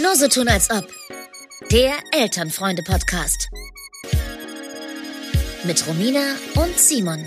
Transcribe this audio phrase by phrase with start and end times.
[0.00, 0.88] Nur so tun als ob.
[1.70, 3.48] Der Elternfreunde-Podcast.
[5.64, 7.24] Mit Romina und Simon.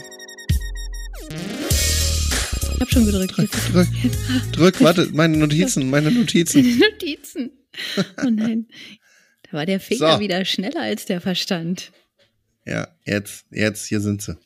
[1.29, 3.38] Ich hab schon gedrückt.
[3.38, 3.88] Drück, drück,
[4.52, 6.79] drück, warte, meine Notizen, meine Notizen.
[6.92, 7.52] Notizen.
[8.23, 8.68] Oh nein.
[9.43, 10.20] Da war der Finger So.
[10.20, 11.91] wieder schneller als der Verstand.
[12.66, 14.38] Ja, jetzt, jetzt, hier sind sie.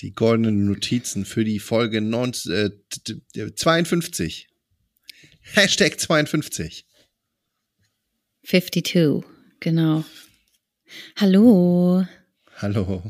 [0.00, 2.70] Die goldenen Notizen für die Folge 19, äh,
[3.04, 4.46] t- t- 52.
[5.54, 6.84] Hashtag 52.
[8.44, 9.24] 52,
[9.60, 10.04] genau.
[11.16, 12.06] Hallo.
[12.58, 13.02] Hallo.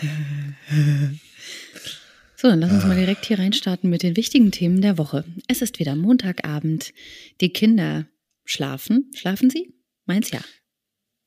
[2.36, 5.24] So, dann lass uns mal direkt hier reinstarten mit den wichtigen Themen der Woche.
[5.48, 6.92] Es ist wieder Montagabend.
[7.40, 8.06] Die Kinder
[8.44, 9.10] schlafen.
[9.14, 9.72] Schlafen sie?
[10.04, 10.40] Meins ja.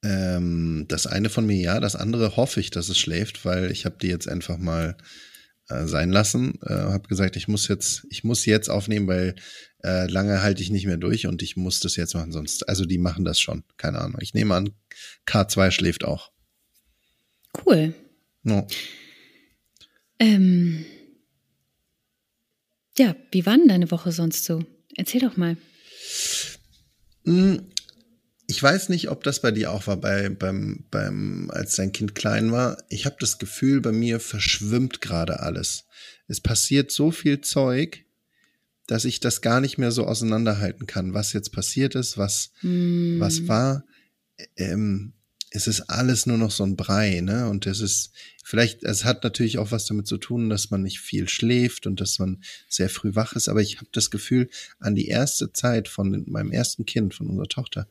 [0.03, 3.85] Ähm, das eine von mir ja, das andere hoffe ich, dass es schläft, weil ich
[3.85, 4.95] habe die jetzt einfach mal
[5.69, 6.59] äh, sein lassen.
[6.61, 9.35] Äh, habe gesagt, ich muss jetzt, ich muss jetzt aufnehmen, weil
[9.83, 12.67] äh, lange halte ich nicht mehr durch und ich muss das jetzt machen, sonst.
[12.67, 14.19] Also die machen das schon, keine Ahnung.
[14.21, 14.71] Ich nehme an,
[15.27, 16.31] K2 schläft auch.
[17.65, 17.93] Cool.
[18.43, 18.67] No.
[20.19, 20.85] Ähm,
[22.97, 24.63] ja, wie war denn deine Woche sonst so?
[24.95, 25.57] Erzähl doch mal.
[28.47, 31.91] Mm, Ich weiß nicht, ob das bei dir auch war, bei, beim, beim, als dein
[31.91, 32.77] Kind klein war.
[32.89, 35.85] Ich habe das Gefühl, bei mir verschwimmt gerade alles.
[36.27, 38.03] Es passiert so viel Zeug,
[38.87, 43.19] dass ich das gar nicht mehr so auseinanderhalten kann, was jetzt passiert ist, was, Hm,
[43.19, 43.83] was war.
[44.55, 45.13] Ähm,
[45.49, 47.47] es ist alles nur noch so ein Brei, ne?
[47.49, 48.11] Und es ist
[48.43, 51.99] vielleicht, es hat natürlich auch was damit zu tun, dass man nicht viel schläft und
[52.01, 53.47] dass man sehr früh wach ist.
[53.49, 57.47] Aber ich habe das Gefühl, an die erste Zeit von meinem ersten Kind, von unserer
[57.47, 57.87] Tochter,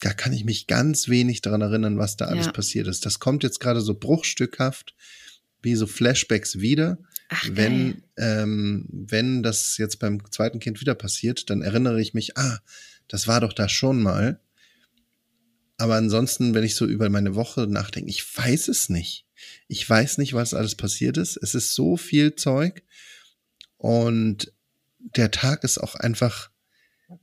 [0.00, 2.52] da kann ich mich ganz wenig daran erinnern, was da alles Ja.
[2.52, 3.06] passiert ist.
[3.06, 4.94] Das kommt jetzt gerade so bruchstückhaft,
[5.62, 6.98] wie so Flashbacks wieder.
[7.28, 12.36] Ach, wenn, ähm, wenn das jetzt beim zweiten Kind wieder passiert, dann erinnere ich mich,
[12.38, 12.58] ah,
[13.08, 14.40] das war doch da schon mal.
[15.76, 19.26] Aber ansonsten, wenn ich so über meine Woche nachdenke, ich weiß es nicht.
[19.68, 21.36] Ich weiß nicht, was alles passiert ist.
[21.36, 22.82] Es ist so viel Zeug.
[23.76, 24.52] Und
[24.98, 26.50] der Tag ist auch einfach,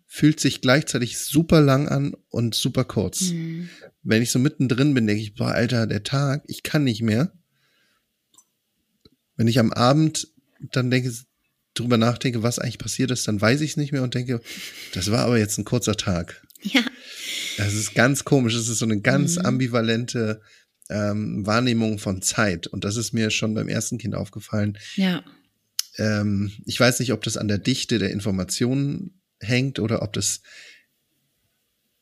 [0.08, 3.30] fühlt sich gleichzeitig super lang an und super kurz.
[3.30, 3.70] Hm.
[4.04, 7.34] Wenn ich so mittendrin bin, denke ich, boah, Alter, der Tag, ich kann nicht mehr.
[9.36, 10.30] Wenn ich am Abend
[10.72, 11.14] dann denke,
[11.76, 14.42] drüber nachdenke, was eigentlich passiert ist, dann weiß ich es nicht mehr und denke,
[14.94, 16.42] das war aber jetzt ein kurzer Tag.
[16.64, 16.82] Ja.
[17.58, 18.56] Das ist ganz komisch.
[18.56, 19.46] Es ist so eine ganz Mhm.
[19.46, 20.42] ambivalente
[20.90, 22.66] ähm, Wahrnehmung von Zeit.
[22.68, 24.78] Und das ist mir schon beim ersten Kind aufgefallen.
[24.96, 25.24] Ja.
[25.98, 30.42] Ähm, ich weiß nicht, ob das an der Dichte der Informationen hängt oder ob das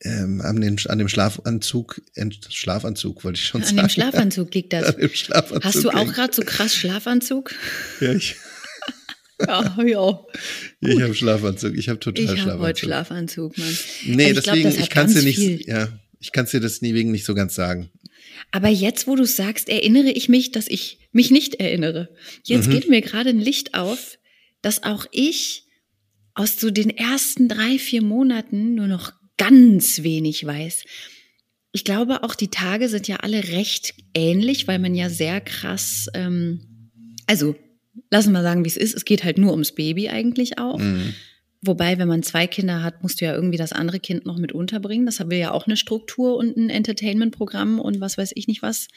[0.02, 2.02] ähm, an, den, an dem Schlafanzug,
[2.50, 3.78] Schlafanzug wollte ich schon An sagen.
[3.78, 4.84] dem Schlafanzug liegt das.
[4.94, 7.54] An dem Schlafanzug Hast du auch gerade so krass Schlafanzug?
[8.00, 8.36] Ja, ich,
[9.40, 10.18] Ja, ja.
[10.80, 11.74] ich habe Schlafanzug.
[11.76, 12.66] Ich habe total Ich habe Schlafanzug.
[12.66, 13.78] heute Schlafanzug, Mann.
[14.06, 15.62] Nee, ich glaub, deswegen, das hat ich kann es dir nicht, viel.
[15.66, 15.88] ja,
[16.20, 17.90] ich kann es dir das nie wegen nicht so ganz sagen.
[18.52, 22.08] Aber jetzt, wo du sagst, erinnere ich mich, dass ich mich nicht erinnere.
[22.44, 22.72] Jetzt Mhm.
[22.72, 24.18] geht mir gerade ein Licht auf,
[24.62, 25.65] dass auch ich
[26.36, 30.84] aus so den ersten drei, vier Monaten nur noch ganz wenig weiß.
[31.72, 36.08] Ich glaube, auch die Tage sind ja alle recht ähnlich, weil man ja sehr krass,
[36.14, 36.60] ähm,
[37.26, 37.56] also
[38.10, 38.94] lassen wir sagen, wie es ist.
[38.94, 40.78] Es geht halt nur ums Baby eigentlich auch.
[40.78, 41.14] Mhm.
[41.62, 44.52] Wobei, wenn man zwei Kinder hat, musst du ja irgendwie das andere Kind noch mit
[44.52, 45.06] unterbringen.
[45.06, 48.88] Das will ja auch eine Struktur und ein Entertainment-Programm und was weiß ich nicht was.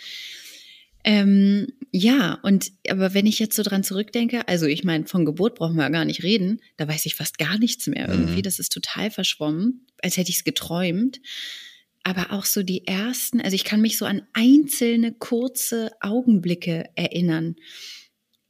[1.09, 5.55] Ähm, ja, und aber wenn ich jetzt so dran zurückdenke, also ich meine, von Geburt
[5.55, 8.37] brauchen wir ja gar nicht reden, da weiß ich fast gar nichts mehr irgendwie.
[8.37, 8.43] Mhm.
[8.43, 11.19] Das ist total verschwommen, als hätte ich es geträumt.
[12.03, 17.55] Aber auch so die ersten, also ich kann mich so an einzelne kurze Augenblicke erinnern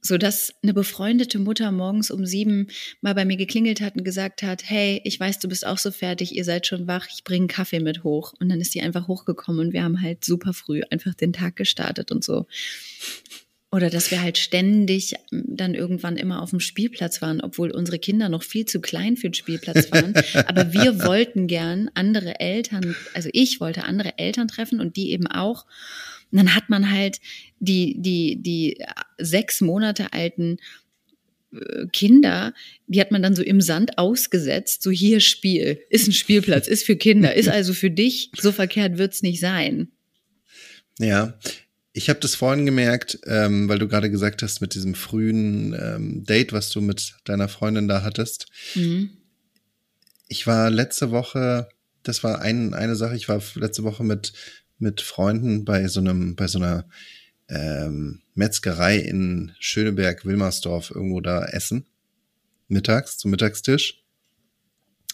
[0.01, 2.67] so dass eine befreundete Mutter morgens um sieben
[3.01, 5.91] mal bei mir geklingelt hat und gesagt hat, hey, ich weiß, du bist auch so
[5.91, 8.33] fertig, ihr seid schon wach, ich bringe einen Kaffee mit hoch.
[8.39, 11.55] Und dann ist die einfach hochgekommen und wir haben halt super früh einfach den Tag
[11.55, 12.45] gestartet und so.
[13.71, 17.99] Oder dass wir halt ständig ähm, dann irgendwann immer auf dem Spielplatz waren, obwohl unsere
[17.99, 20.13] Kinder noch viel zu klein für den Spielplatz waren.
[20.47, 25.27] Aber wir wollten gern andere Eltern, also ich wollte andere Eltern treffen und die eben
[25.27, 25.65] auch.
[26.31, 27.19] Und dann hat man halt
[27.59, 28.83] die, die, die
[29.17, 30.57] sechs Monate alten
[31.53, 32.53] äh, Kinder,
[32.87, 36.85] die hat man dann so im Sand ausgesetzt, so hier Spiel, ist ein Spielplatz, ist
[36.85, 39.89] für Kinder, ist also für dich, so verkehrt wird's nicht sein.
[40.99, 41.37] Ja,
[41.93, 46.23] ich habe das vorhin gemerkt, ähm, weil du gerade gesagt hast, mit diesem frühen ähm,
[46.23, 48.47] Date, was du mit deiner Freundin da hattest.
[48.75, 49.09] Mhm.
[50.27, 51.67] Ich war letzte Woche,
[52.03, 54.33] das war ein, eine Sache, ich war letzte Woche mit,
[54.77, 56.87] mit Freunden bei so einem, bei so einer
[57.49, 61.85] ähm, Metzgerei in Schöneberg, Wilmersdorf, irgendwo da essen.
[62.67, 64.03] Mittags, zum Mittagstisch.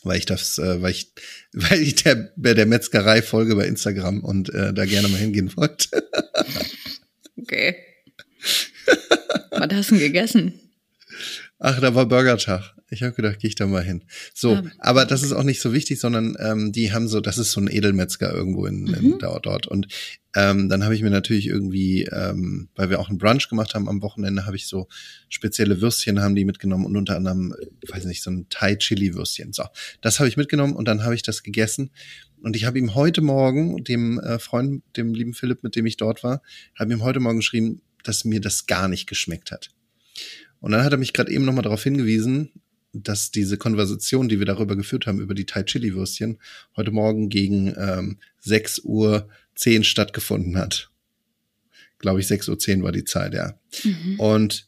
[0.04, 1.14] weil ich das, äh, weil ich,
[1.54, 6.08] weil ich der, der Metzgerei folge bei Instagram und äh, da gerne mal hingehen wollte.
[7.38, 7.76] Okay.
[9.52, 10.65] Was hast du denn gegessen?
[11.58, 12.76] Ach, da war Burgertag.
[12.90, 14.04] Ich habe gedacht, gehe ich da mal hin.
[14.34, 17.38] So, Ah, aber das ist auch nicht so wichtig, sondern ähm, die haben so, das
[17.38, 19.20] ist so ein Edelmetzger irgendwo in, in Mhm.
[19.20, 19.66] dort, dort.
[19.66, 19.88] Und
[20.36, 23.88] ähm, dann habe ich mir natürlich irgendwie, ähm, weil wir auch einen Brunch gemacht haben
[23.88, 24.88] am Wochenende, habe ich so
[25.30, 29.54] spezielle Würstchen haben die mitgenommen und unter anderem, äh, weiß nicht, so ein Thai-Chili-Würstchen.
[29.54, 29.64] So,
[30.02, 31.92] das habe ich mitgenommen und dann habe ich das gegessen.
[32.42, 35.96] Und ich habe ihm heute Morgen, dem äh, Freund, dem lieben Philipp, mit dem ich
[35.98, 36.42] dort war,
[36.78, 39.70] habe ihm heute Morgen geschrieben, dass mir das gar nicht geschmeckt hat.
[40.66, 42.50] Und dann hat er mich gerade eben nochmal darauf hingewiesen,
[42.92, 46.40] dass diese Konversation, die wir darüber geführt haben, über die Thai Chili Würstchen,
[46.76, 50.90] heute Morgen gegen ähm, 6 Uhr 10 stattgefunden hat.
[52.00, 53.60] Glaube ich, 6 Uhr 10 war die Zeit, ja.
[53.84, 54.20] Mhm.
[54.20, 54.68] Und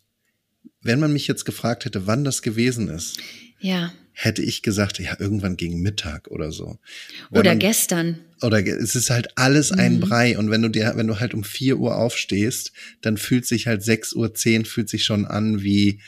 [0.82, 3.18] wenn man mich jetzt gefragt hätte, wann das gewesen ist,
[3.60, 3.92] Ja.
[4.20, 6.80] Hätte ich gesagt, ja, irgendwann gegen Mittag oder so.
[7.30, 8.18] Wenn Oder man- gestern.
[8.42, 10.00] oder es ist halt alles ein Mhm.
[10.00, 12.72] Brei und wenn du dir wenn du halt um 4 Uhr aufstehst,
[13.02, 16.02] dann fühlt sich halt 6 Uhr 10 fühlt sich schon an wie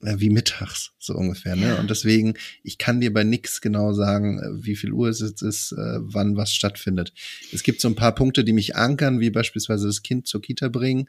[0.00, 1.68] äh, wie mittags so ungefähr, ne?
[1.68, 1.74] Ja.
[1.78, 5.42] Und deswegen ich kann dir bei nix genau sagen, äh, wie viel Uhr es jetzt
[5.42, 7.12] ist, äh, wann was stattfindet.
[7.52, 10.68] Es gibt so ein paar Punkte, die mich ankern, wie beispielsweise das Kind zur Kita
[10.68, 11.06] bringen,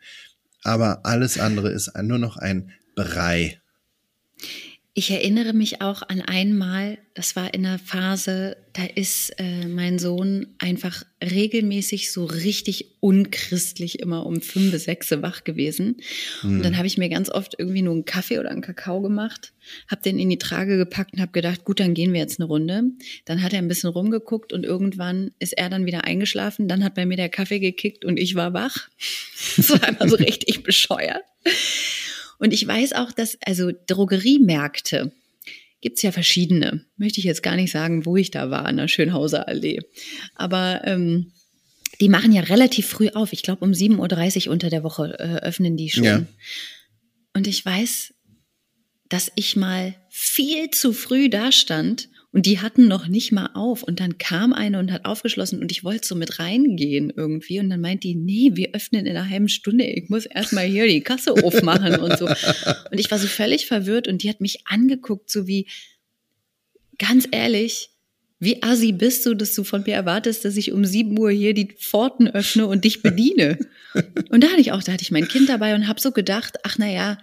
[0.62, 3.60] aber alles andere ist nur noch ein Brei.
[4.96, 9.98] Ich erinnere mich auch an einmal, das war in einer Phase, da ist äh, mein
[9.98, 15.98] Sohn einfach regelmäßig so richtig unchristlich immer um fünf bis sechs wach gewesen.
[16.44, 19.54] Und dann habe ich mir ganz oft irgendwie nur einen Kaffee oder einen Kakao gemacht,
[19.90, 22.48] habe den in die Trage gepackt und habe gedacht, gut, dann gehen wir jetzt eine
[22.48, 22.84] Runde.
[23.26, 26.68] Dann hat er ein bisschen rumgeguckt und irgendwann ist er dann wieder eingeschlafen.
[26.68, 28.90] Dann hat bei mir der Kaffee gekickt und ich war wach.
[29.58, 31.24] Das war einfach so richtig bescheuert.
[32.44, 35.14] Und ich weiß auch, dass, also Drogeriemärkte
[35.80, 36.84] gibt's ja verschiedene.
[36.98, 39.80] Möchte ich jetzt gar nicht sagen, wo ich da war, an der Schönhauser Allee.
[40.36, 41.32] Aber ähm,
[42.02, 43.32] die machen ja relativ früh auf.
[43.32, 46.04] Ich glaube, um 7.30 Uhr unter der Woche äh, öffnen die schon.
[46.04, 46.26] Ja.
[47.34, 48.14] Und ich weiß,
[49.08, 53.84] dass ich mal viel zu früh da stand und die hatten noch nicht mal auf.
[53.84, 57.60] Und dann kam eine und hat aufgeschlossen und ich wollte so mit reingehen irgendwie.
[57.60, 59.86] Und dann meint die, nee, wir öffnen in einer halben Stunde.
[59.86, 62.26] Ich muss erstmal hier die Kasse aufmachen und so.
[62.26, 65.68] Und ich war so völlig verwirrt und die hat mich angeguckt, so wie,
[66.98, 67.92] ganz ehrlich,
[68.40, 71.54] wie assi bist du, dass du von mir erwartest, dass ich um 7 Uhr hier
[71.54, 73.60] die Pforten öffne und dich bediene?
[74.30, 76.58] und da hatte ich auch, da hatte ich mein Kind dabei und habe so gedacht,
[76.64, 77.20] ach na ja,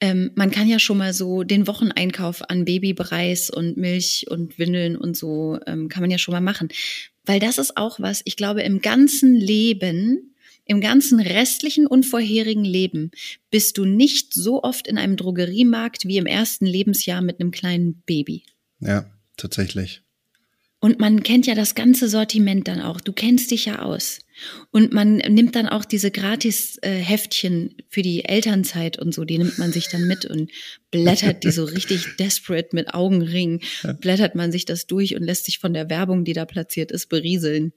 [0.00, 4.96] ähm, man kann ja schon mal so den Wocheneinkauf an Babybreis und Milch und Windeln
[4.96, 6.68] und so ähm, kann man ja schon mal machen.
[7.24, 10.34] Weil das ist auch was, ich glaube, im ganzen Leben,
[10.64, 13.10] im ganzen restlichen und vorherigen Leben
[13.50, 18.02] bist du nicht so oft in einem Drogeriemarkt wie im ersten Lebensjahr mit einem kleinen
[18.06, 18.44] Baby.
[18.80, 20.02] Ja, tatsächlich.
[20.80, 23.00] Und man kennt ja das ganze Sortiment dann auch.
[23.00, 24.20] Du kennst dich ja aus.
[24.70, 29.72] Und man nimmt dann auch diese Gratis-Heftchen für die Elternzeit und so, die nimmt man
[29.72, 30.52] sich dann mit und
[30.92, 33.60] blättert die so richtig desperate mit Augenringen,
[34.00, 37.08] blättert man sich das durch und lässt sich von der Werbung, die da platziert ist,
[37.08, 37.72] berieseln.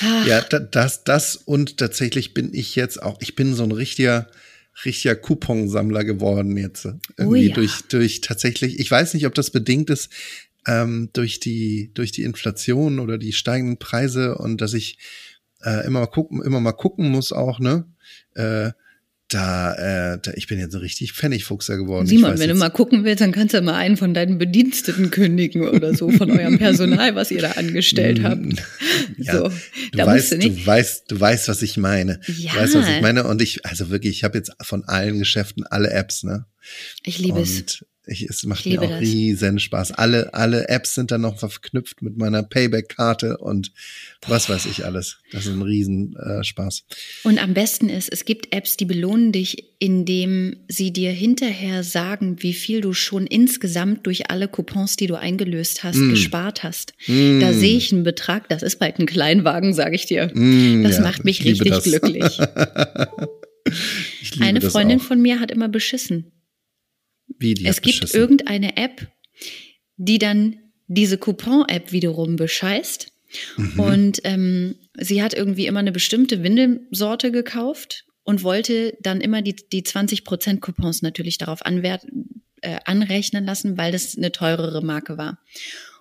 [0.00, 3.72] Ah, Ja, da, das, das und tatsächlich bin ich jetzt auch, ich bin so ein
[3.72, 4.28] richtiger,
[4.84, 6.88] richtiger Couponsammler geworden jetzt.
[7.16, 7.54] Irgendwie ja.
[7.54, 10.10] durch, durch tatsächlich, ich weiß nicht, ob das bedingt ist,
[10.66, 14.98] ähm, durch die, durch die Inflation oder die steigenden Preise und dass ich
[15.62, 17.84] äh, immer mal gucken, immer mal gucken muss auch, ne?
[18.34, 18.70] Äh,
[19.32, 19.74] da,
[20.14, 22.04] äh, da, ich bin jetzt ein richtig Pfennigfuchser geworden.
[22.08, 25.12] Simon, wenn du jetzt- mal gucken willst, dann kannst du mal einen von deinen Bediensteten
[25.12, 28.40] kündigen oder so, von eurem Personal, was ihr da angestellt habt.
[28.44, 28.54] Mm,
[29.18, 29.52] Ja, so,
[29.92, 30.58] du weißt, du nicht.
[30.62, 32.20] du weißt, du weißt, was ich meine.
[32.26, 32.54] Ja.
[32.54, 33.22] Du weißt, was ich meine.
[33.24, 36.46] Und ich, also wirklich, ich habe jetzt von allen Geschäften alle Apps, ne?
[37.04, 37.84] Ich liebe es.
[38.12, 39.00] Ich, es macht Ich mir auch das.
[39.00, 39.92] riesen Spaß.
[39.92, 43.70] Alle, alle Apps sind dann noch verknüpft mit meiner Payback-Karte und
[44.26, 45.18] was weiß ich alles.
[45.30, 46.82] Das ist ein riesen äh, Spaß.
[47.22, 52.42] Und am besten ist, es gibt Apps, die belohnen dich, indem sie dir hinterher sagen,
[52.42, 56.10] wie viel du schon insgesamt durch alle Coupons, die du eingelöst hast, Mm.
[56.10, 56.94] gespart hast.
[57.06, 57.38] Mm.
[57.38, 60.32] Da sehe ich einen Betrag, das ist bald ein Kleinwagen, sage ich dir.
[60.34, 61.84] Mm, Das ja, macht mich richtig das.
[61.84, 62.38] glücklich.
[64.40, 66.32] Eine Freundin von mir hat immer beschissen.
[67.40, 68.20] Wie, die es gibt beschissen.
[68.20, 69.08] irgendeine App,
[69.96, 70.56] die dann
[70.86, 73.12] diese Coupon-App wiederum bescheißt.
[73.56, 73.80] Mhm.
[73.80, 79.54] Und ähm, sie hat irgendwie immer eine bestimmte Windelsorte gekauft und wollte dann immer die,
[79.54, 82.06] die 20% Coupons natürlich darauf anwert,
[82.60, 85.38] äh, anrechnen lassen, weil das eine teurere Marke war.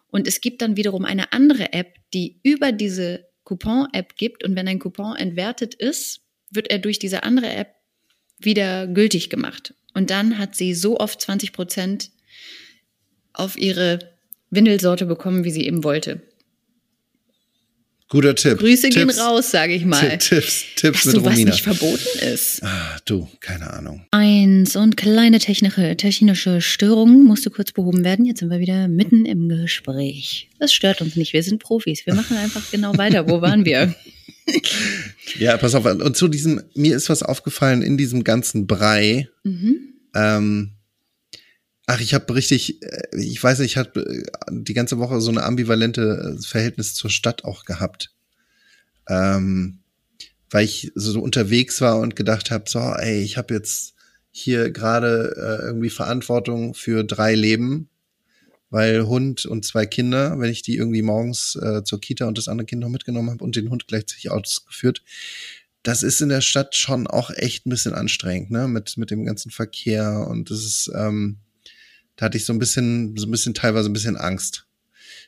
[0.08, 4.44] Und es gibt dann wiederum eine andere App, die über diese Coupon-App gibt.
[4.44, 7.76] Und wenn ein Coupon entwertet ist, wird er durch diese andere App
[8.40, 9.74] wieder gültig gemacht.
[10.00, 12.12] Und dann hat sie so oft 20 Prozent
[13.34, 14.00] auf ihre
[14.50, 16.22] Windelsorte bekommen, wie sie eben wollte.
[18.08, 18.60] Guter Tipp.
[18.60, 19.20] Grüße gehen Tipps.
[19.20, 20.18] raus, sage ich mal.
[20.18, 21.52] Tipps, Tipps Weißt mit du, was Romina.
[21.52, 22.64] nicht verboten ist?
[22.64, 24.06] Ah, du, keine Ahnung.
[24.12, 28.24] Eins und kleine technische, technische Störungen musste kurz behoben werden.
[28.24, 30.48] Jetzt sind wir wieder mitten im Gespräch.
[30.60, 31.34] Das stört uns nicht.
[31.34, 32.06] Wir sind Profis.
[32.06, 33.28] Wir machen einfach genau weiter.
[33.28, 33.94] Wo waren wir?
[35.38, 35.86] Ja, pass auf.
[35.86, 39.30] Und zu diesem, mir ist was aufgefallen in diesem ganzen Brei.
[39.44, 39.94] Mhm.
[40.16, 40.72] Ähm,
[41.86, 45.32] ach, ich habe richtig, äh, ich weiß nicht, ich habe äh, die ganze Woche so
[45.32, 48.12] eine ambivalente äh, Verhältnis zur Stadt auch gehabt.
[49.08, 49.80] Ähm,
[50.50, 53.94] weil ich so unterwegs war und gedacht habe, so, ey, ich habe jetzt
[54.32, 57.90] hier gerade äh, irgendwie Verantwortung für drei Leben,
[58.70, 62.48] weil Hund und zwei Kinder, wenn ich die irgendwie morgens äh, zur Kita und das
[62.48, 65.04] andere Kind noch mitgenommen habe und den Hund gleichzeitig ausgeführt,
[65.84, 68.68] das ist in der Stadt schon auch echt ein bisschen anstrengend, ne?
[68.68, 71.38] Mit, mit dem ganzen Verkehr und das ist, ähm,
[72.16, 74.66] da hatte ich so ein bisschen, so ein bisschen teilweise ein bisschen Angst.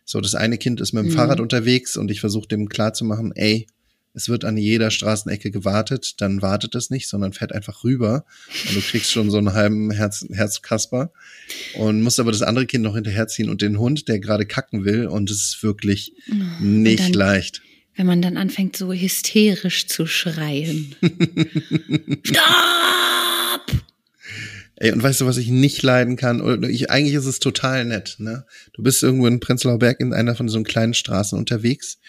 [0.04, 1.16] So, das eine Kind ist mit dem Mhm.
[1.16, 3.68] Fahrrad unterwegs und ich versuche dem klarzumachen, ey,
[4.14, 8.26] es wird an jeder Straßenecke gewartet, dann wartet es nicht, sondern fährt einfach rüber
[8.68, 11.12] und du kriegst schon so einen halben Herz, Herzkasper
[11.76, 15.08] und musst aber das andere Kind noch hinterherziehen und den Hund, der gerade kacken will
[15.08, 16.14] und es ist wirklich
[16.60, 17.62] nicht dann- leicht.
[17.96, 20.96] Wenn man dann anfängt, so hysterisch zu schreien.
[22.24, 23.84] Stopp!
[24.78, 26.42] Ey, und weißt du, was ich nicht leiden kann?
[26.42, 28.46] Oder ich, eigentlich ist es total nett, ne?
[28.74, 32.00] Du bist irgendwo in Prenzlauer Berg in einer von so kleinen Straßen unterwegs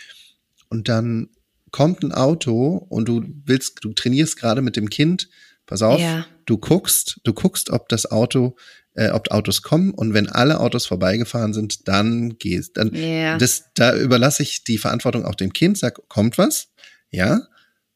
[0.71, 1.29] und dann
[1.73, 5.29] kommt ein Auto und du willst, du trainierst gerade mit dem Kind,
[5.67, 6.27] pass auf, Ja.
[6.47, 8.57] du guckst, du guckst, ob das Auto,
[8.95, 13.39] äh, ob Autos kommen und wenn alle Autos vorbeigefahren sind, dann gehst, dann, Ja.
[13.39, 16.69] das, da überlasse ich die Verantwortung auch dem Kind, sag, kommt was?
[17.11, 17.43] Ja,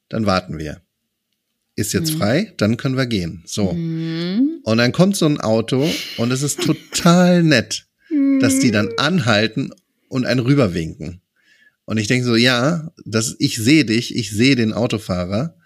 [0.09, 0.81] dann warten wir.
[1.79, 3.43] Ist jetzt frei, dann können wir gehen.
[3.47, 3.73] So.
[3.75, 4.61] Mhm.
[4.65, 7.87] Und dann kommt so ein Auto und es ist total nett,
[8.41, 9.73] dass die dann anhalten
[10.09, 11.21] und einen rüberwinken.
[11.87, 15.57] Und ich denke so, ja, das, ich sehe dich, ich sehe den Autofahrer.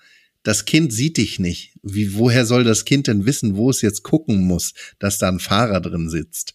[0.43, 1.75] Das Kind sieht dich nicht.
[1.83, 5.41] Wie, woher soll das Kind denn wissen, wo es jetzt gucken muss, dass da ein
[5.41, 6.55] Fahrer drin sitzt?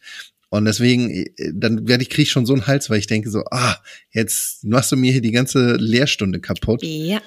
[0.50, 3.30] Und deswegen, äh, dann werde ich, krieg ich schon so einen Hals, weil ich denke
[3.30, 3.76] so, ah,
[4.12, 6.82] jetzt machst du mir hier die ganze Lehrstunde kaputt.
[6.84, 7.22] Ja.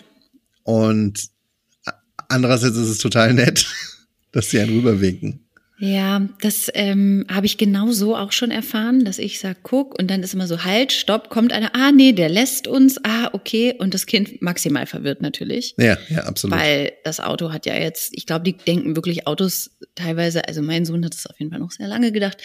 [0.62, 1.28] Und
[2.28, 3.66] andererseits ist es total nett,
[4.33, 5.48] dass sie einen rüberwinken.
[5.80, 10.11] Ja, das ähm, habe ich genau so auch schon erfahren, dass ich sag, guck, und
[10.11, 13.75] dann ist immer so, halt, stopp, kommt einer, ah nee, der lässt uns, ah, okay,
[13.78, 15.75] und das Kind maximal verwirrt natürlich.
[15.78, 16.58] Ja, ja, absolut.
[16.58, 20.85] Weil das Auto hat ja jetzt, ich glaube, die denken wirklich Autos teilweise, also mein
[20.85, 22.38] Sohn hat es auf jeden Fall noch sehr lange gedacht,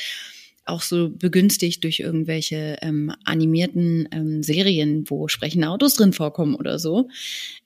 [0.66, 6.80] auch so begünstigt durch irgendwelche ähm, animierten ähm, Serien, wo sprechende Autos drin vorkommen oder
[6.80, 7.10] so,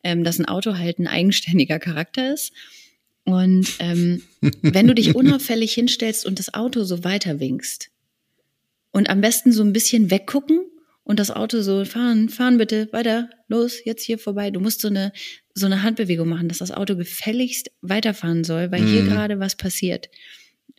[0.04, 2.54] ähm, dass ein Auto halt ein eigenständiger Charakter ist.
[3.28, 4.22] Und ähm,
[4.62, 7.90] wenn du dich unauffällig hinstellst und das Auto so weiter winkst
[8.92, 10.62] und am besten so ein bisschen weggucken
[11.04, 14.50] und das Auto so fahren, fahren bitte, weiter, los, jetzt hier vorbei.
[14.50, 15.12] Du musst so eine,
[15.54, 19.10] so eine Handbewegung machen, dass das Auto gefälligst weiterfahren soll, weil hier Mhm.
[19.10, 20.08] gerade was passiert.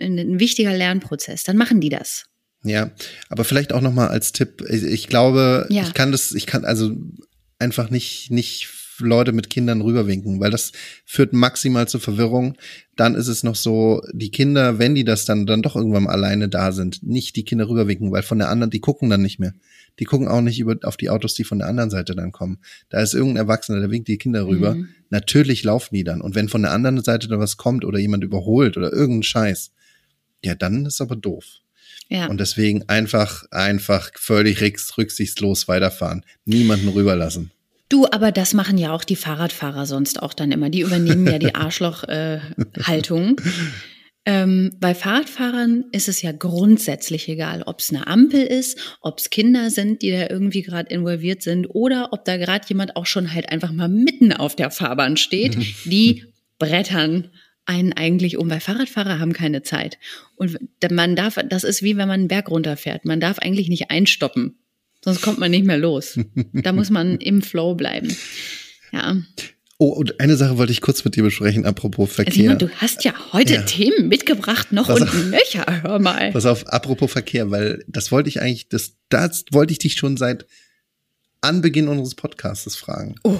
[0.00, 1.42] Ein, ein wichtiger Lernprozess.
[1.44, 2.24] Dann machen die das.
[2.64, 2.92] Ja,
[3.28, 4.64] aber vielleicht auch noch mal als Tipp.
[4.70, 5.82] Ich, ich glaube, Ja.
[5.82, 6.96] ich kann das, ich kann also
[7.58, 8.68] einfach nicht, nicht
[9.00, 10.72] Leute mit Kindern rüberwinken, weil das
[11.04, 12.56] führt maximal zur Verwirrung.
[12.96, 16.12] Dann ist es noch so, die Kinder, wenn die das dann, dann doch irgendwann mal
[16.12, 19.38] alleine da sind, nicht die Kinder rüberwinken, weil von der anderen, die gucken dann nicht
[19.38, 19.54] mehr.
[19.98, 22.58] Die gucken auch nicht über, auf die Autos, die von der anderen Seite dann kommen.
[22.88, 24.74] Da ist irgendein Erwachsener, der winkt die Kinder rüber.
[24.74, 24.88] Mhm.
[25.10, 26.20] Natürlich laufen die dann.
[26.20, 29.72] Und wenn von der anderen Seite da was kommt oder jemand überholt oder irgendein Scheiß,
[30.44, 31.44] ja, dann ist aber doof.
[32.08, 32.26] Ja.
[32.26, 36.24] Und deswegen einfach, einfach völlig rücks- rücksichtslos weiterfahren.
[36.44, 37.50] Niemanden rüberlassen.
[37.88, 40.68] Du, aber das machen ja auch die Fahrradfahrer sonst auch dann immer.
[40.68, 43.40] Die übernehmen ja die Arschloch-Haltung.
[44.26, 49.30] ähm, bei Fahrradfahrern ist es ja grundsätzlich egal, ob es eine Ampel ist, ob es
[49.30, 53.32] Kinder sind, die da irgendwie gerade involviert sind, oder ob da gerade jemand auch schon
[53.32, 55.56] halt einfach mal mitten auf der Fahrbahn steht.
[55.84, 56.24] Die
[56.58, 57.30] brettern
[57.64, 59.98] einen eigentlich um, weil Fahrradfahrer haben keine Zeit.
[60.36, 60.58] Und
[60.90, 63.04] man darf, das ist wie wenn man einen Berg runterfährt.
[63.04, 64.58] Man darf eigentlich nicht einstoppen.
[65.04, 66.18] Sonst kommt man nicht mehr los.
[66.52, 68.14] Da muss man im Flow bleiben.
[68.92, 69.16] Ja.
[69.80, 72.32] Oh, und eine Sache wollte ich kurz mit dir besprechen, apropos Verkehr.
[72.34, 73.62] Simon, du hast ja heute Ja.
[73.62, 75.24] Themen mitgebracht, noch Pass und auf.
[75.26, 76.32] nöcher, hör mal.
[76.32, 80.16] Pass auf, apropos Verkehr, weil das wollte ich eigentlich, das, das wollte ich dich schon
[80.16, 80.46] seit
[81.40, 83.14] Anbeginn unseres Podcasts fragen.
[83.22, 83.38] Oh,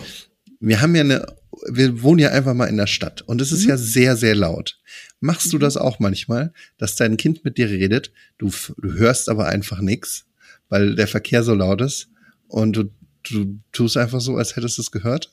[0.61, 1.27] Wir haben ja eine,
[1.69, 3.71] wir wohnen ja einfach mal in der Stadt und es ist Mhm.
[3.71, 4.79] ja sehr, sehr laut.
[5.21, 9.47] Machst du das auch manchmal, dass dein Kind mit dir redet, du, du hörst aber
[9.49, 10.27] einfach nix,
[10.69, 12.09] weil der Verkehr so laut ist
[12.49, 12.85] und du,
[13.31, 15.31] du tust einfach so, als hättest du es gehört?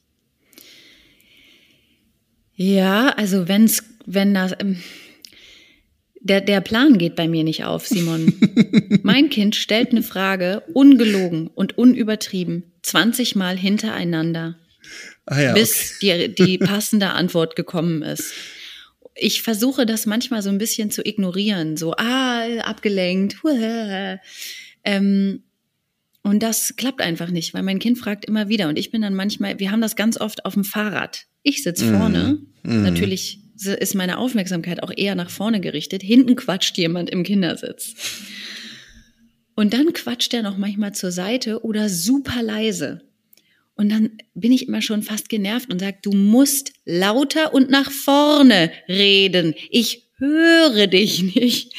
[2.55, 4.77] Ja, also wenn's, wenn das, ähm,
[6.21, 8.33] Der, der Plan geht bei mir nicht auf, Simon.
[9.03, 14.57] mein Kind stellt eine Frage, ungelogen und unübertrieben, 20 Mal hintereinander,
[15.27, 18.33] Ah ja, bis die, die passende Antwort gekommen ist.
[19.15, 23.35] Ich versuche das manchmal so ein bisschen zu ignorieren, so, ah, abgelenkt.
[23.43, 24.19] huah.
[24.85, 25.43] Ähm,
[26.23, 28.67] und das klappt einfach nicht, weil mein Kind fragt immer wieder.
[28.69, 31.25] Und ich bin dann manchmal, wir haben das ganz oft auf dem Fahrrad.
[31.43, 32.39] Ich sitze vorne.
[32.63, 32.81] Mhm.
[32.81, 36.01] Natürlich ist meine Aufmerksamkeit auch eher nach vorne gerichtet.
[36.01, 37.93] Hinten quatscht jemand im Kindersitz.
[39.55, 43.01] Und dann quatscht er noch manchmal zur Seite oder super leise.
[43.75, 47.91] Und dann bin ich immer schon fast genervt und sage, du musst lauter und nach
[47.91, 49.53] vorne reden.
[49.69, 51.73] Ich höre dich nicht.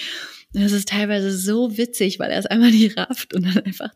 [0.59, 3.91] Das ist teilweise so witzig, weil er es einmal nicht rafft und dann einfach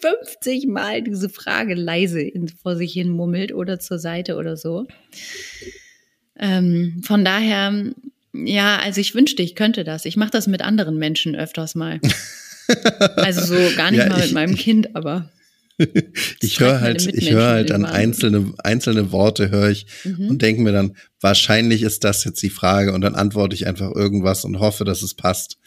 [0.00, 2.30] 50 Mal diese Frage leise
[2.62, 4.86] vor sich hin mummelt oder zur Seite oder so.
[6.38, 7.92] Ähm, von daher,
[8.32, 10.04] ja, also ich wünschte, ich könnte das.
[10.04, 12.00] Ich mache das mit anderen Menschen öfters mal.
[13.16, 15.30] Also so gar nicht Ja, mal mit ich- meinem Kind, aber
[16.40, 20.28] Ich höre halt, ich höre halt an einzelne, einzelne Worte höre ich Mhm.
[20.28, 23.90] und denke mir dann, wahrscheinlich ist das jetzt die Frage und dann antworte ich einfach
[23.94, 25.58] irgendwas und hoffe, dass es passt.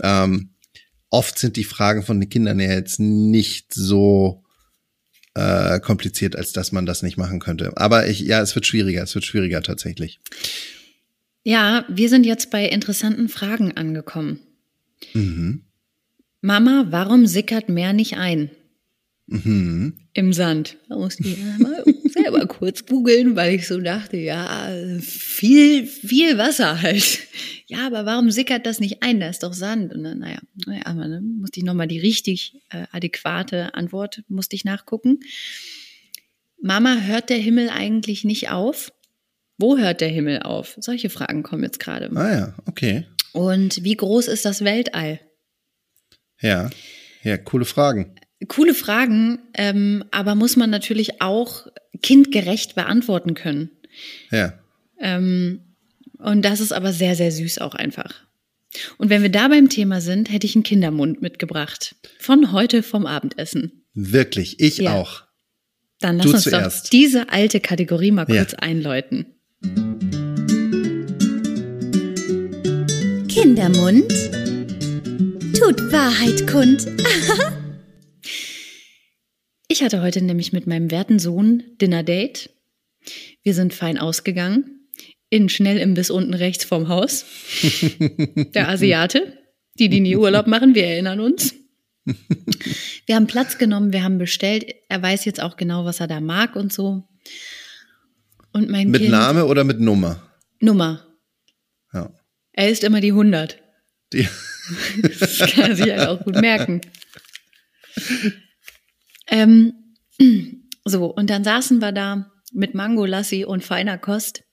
[0.00, 0.50] Ähm,
[1.10, 4.42] oft sind die Fragen von den Kindern ja jetzt nicht so
[5.34, 7.76] äh, kompliziert, als dass man das nicht machen könnte.
[7.76, 10.18] Aber ich, ja, es wird schwieriger, es wird schwieriger tatsächlich.
[11.44, 14.40] ja, wir sind jetzt bei interessanten Fragen angekommen.
[15.12, 15.62] Mhm.
[16.40, 18.50] Mama, warum sickert mehr nicht ein
[19.26, 19.94] Mhm.
[20.12, 20.76] im Sand?
[20.88, 26.82] Da musste ich mal selber kurz googeln, weil ich so dachte, ja, viel, viel Wasser
[26.82, 27.20] halt.
[27.66, 29.20] Ja, aber warum sickert das nicht ein?
[29.20, 29.94] Da ist doch Sand.
[29.94, 34.64] Und dann, naja, naja, aber musste ich nochmal die richtig äh, adäquate Antwort, musste ich
[34.64, 35.20] nachgucken.
[36.60, 38.92] Mama, hört der Himmel eigentlich nicht auf?
[39.56, 40.76] Wo hört der Himmel auf?
[40.80, 42.10] Solche Fragen kommen jetzt gerade.
[42.14, 43.06] Ah ja, okay.
[43.32, 45.20] Und wie groß ist das Weltall?
[46.40, 46.70] Ja.
[47.22, 48.14] Ja, coole Fragen.
[48.48, 51.66] Coole Fragen, ähm, aber muss man natürlich auch
[52.02, 53.70] kindgerecht beantworten können.
[54.30, 54.54] Ja.
[54.98, 55.60] Ähm,
[56.18, 58.12] und das ist aber sehr, sehr süß auch einfach.
[58.98, 61.94] Und wenn wir da beim Thema sind, hätte ich einen Kindermund mitgebracht.
[62.18, 63.84] Von heute vom Abendessen.
[63.94, 64.94] Wirklich, ich Ja.
[64.94, 65.22] auch.
[66.00, 66.86] Dann lass Du uns zuerst.
[66.86, 68.38] doch diese alte Kategorie mal Ja.
[68.44, 69.26] kurz einläuten.
[73.28, 74.10] Kindermund
[75.56, 76.86] tut Wahrheit kund.
[79.74, 82.48] Ich hatte heute nämlich mit meinem werten Sohn Dinner-Date.
[83.42, 84.86] Wir sind fein ausgegangen.
[85.30, 87.24] In Schnellimbiss unten rechts vom Haus.
[88.54, 89.36] Der Asiate.
[89.76, 91.56] Die, die nie Urlaub machen, wir erinnern uns.
[92.04, 94.72] Wir haben Platz genommen, wir haben bestellt.
[94.88, 97.08] Er weiß jetzt auch genau, was er da mag und so.
[98.52, 99.10] Und mein Mit Kind.
[99.10, 100.22] Name oder mit Nummer?
[100.60, 101.04] Nummer.
[101.92, 102.12] Ja.
[102.52, 103.60] Er ist immer die 100.
[104.12, 104.28] Die,
[105.02, 106.80] Das kann er sich halt auch gut merken.
[109.26, 109.94] Ähm,
[110.84, 114.44] so, und dann saßen wir da mit Mango Lassi und feiner Kost.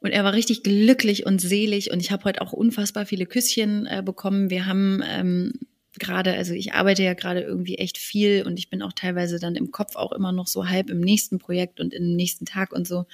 [0.00, 1.90] Und er war richtig glücklich und selig.
[1.90, 4.50] Und ich habe heute auch unfassbar viele Küsschen äh, bekommen.
[4.50, 5.52] Wir haben ähm,
[5.98, 9.56] gerade, also ich arbeite ja gerade irgendwie echt viel und ich bin auch teilweise dann
[9.56, 12.88] im Kopf auch immer noch so halb im nächsten Projekt und im nächsten Tag und
[12.88, 13.04] so.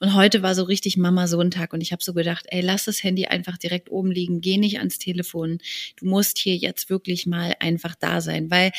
[0.00, 3.26] Und heute war so richtig Mama-Sohn-Tag und ich habe so gedacht, ey, lass das Handy
[3.26, 5.58] einfach direkt oben liegen, geh nicht ans Telefon.
[5.96, 8.70] Du musst hier jetzt wirklich mal einfach da sein, weil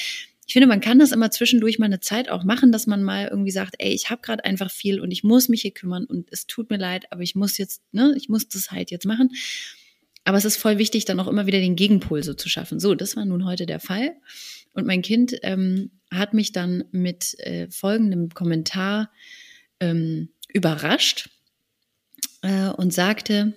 [0.51, 3.29] ich finde, man kann das immer zwischendurch mal eine Zeit auch machen, dass man mal
[3.29, 6.27] irgendwie sagt, ey, ich habe gerade einfach viel und ich muss mich hier kümmern und
[6.29, 9.31] es tut mir leid, aber ich muss jetzt, ne, ich muss das halt jetzt machen.
[10.25, 12.81] Aber es ist voll wichtig, dann auch immer wieder den Gegenpol so zu schaffen.
[12.81, 14.11] So, das war nun heute der Fall.
[14.73, 19.09] Und mein Kind ähm, hat mich dann mit äh, folgendem Kommentar
[19.79, 21.29] ähm, überrascht
[22.41, 23.53] äh, und sagte,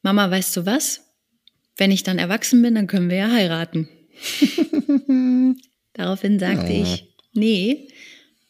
[0.00, 1.12] Mama, weißt du was?
[1.76, 3.86] Wenn ich dann erwachsen bin, dann können wir ja heiraten.
[5.94, 6.82] Daraufhin sagte Oh.
[6.82, 7.88] ich, nee,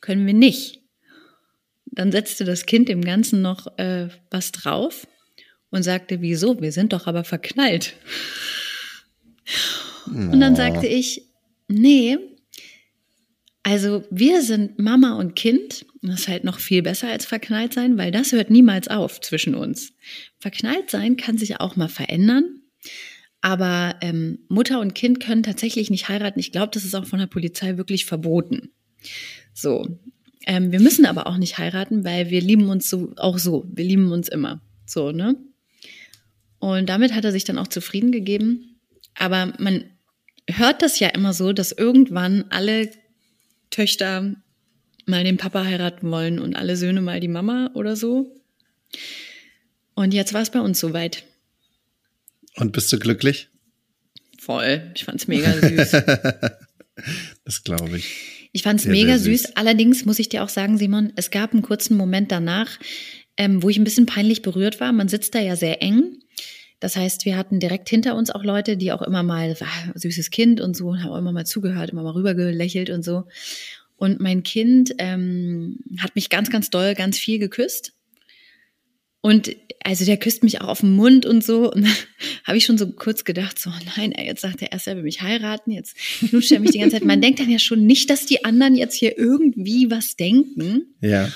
[0.01, 0.81] können wir nicht.
[1.87, 5.07] Dann setzte das Kind dem Ganzen noch äh, was drauf
[5.71, 6.61] und sagte, wieso?
[6.61, 7.95] Wir sind doch aber verknallt.
[10.07, 11.23] Und dann sagte ich,
[11.69, 12.17] nee,
[13.63, 15.85] also wir sind Mama und Kind.
[16.03, 19.55] Das ist halt noch viel besser als verknallt sein, weil das hört niemals auf zwischen
[19.55, 19.93] uns.
[20.39, 22.63] Verknallt sein kann sich auch mal verändern.
[23.41, 26.39] Aber ähm, Mutter und Kind können tatsächlich nicht heiraten.
[26.39, 28.71] Ich glaube, das ist auch von der Polizei wirklich verboten.
[29.55, 29.87] So.
[30.47, 33.67] Ähm, wir müssen aber auch nicht heiraten, weil wir lieben uns so auch so.
[33.73, 34.61] Wir lieben uns immer.
[34.87, 35.37] So, ne?
[36.59, 38.81] Und damit hat er sich dann auch zufrieden gegeben.
[39.15, 39.85] Aber man
[40.49, 42.91] hört das ja immer so, dass irgendwann alle
[43.71, 44.35] Töchter
[45.07, 48.35] mal den Papa heiraten wollen und alle Söhne mal die Mama oder so.
[49.95, 51.25] Und jetzt war es bei uns soweit.
[52.61, 53.49] Und bist du glücklich?
[54.39, 54.93] Voll.
[54.95, 55.91] Ich fand's mega süß.
[57.45, 58.51] das glaube ich.
[58.53, 59.43] Ich fand's Sehr, mega sehr süß.
[59.43, 59.57] süß.
[59.57, 62.79] Allerdings muss ich dir auch sagen, Simon, es gab einen kurzen Moment danach,
[63.37, 64.93] ähm, wo ich ein bisschen peinlich berührt war.
[64.93, 66.19] Man sitzt da ja sehr eng.
[66.81, 70.31] Das heißt, wir hatten direkt hinter uns auch Leute, die auch immer mal, ah, süßes
[70.31, 73.25] Kind und so, und haben auch immer mal zugehört, immer mal rübergelächelt und so.
[73.97, 77.93] Und mein Kind ähm, hat mich ganz, ganz doll, ganz viel geküsst.
[79.23, 81.71] Und also der küsst mich auch auf den Mund und so.
[81.71, 81.97] Und dann
[82.45, 85.03] habe ich schon so kurz gedacht, so nein, ey, jetzt sagt er erst, er will
[85.03, 87.05] mich heiraten, jetzt knutscht er mich die ganze Zeit.
[87.05, 90.95] Man denkt dann ja schon nicht, dass die anderen jetzt hier irgendwie was denken.
[91.01, 91.31] Ja.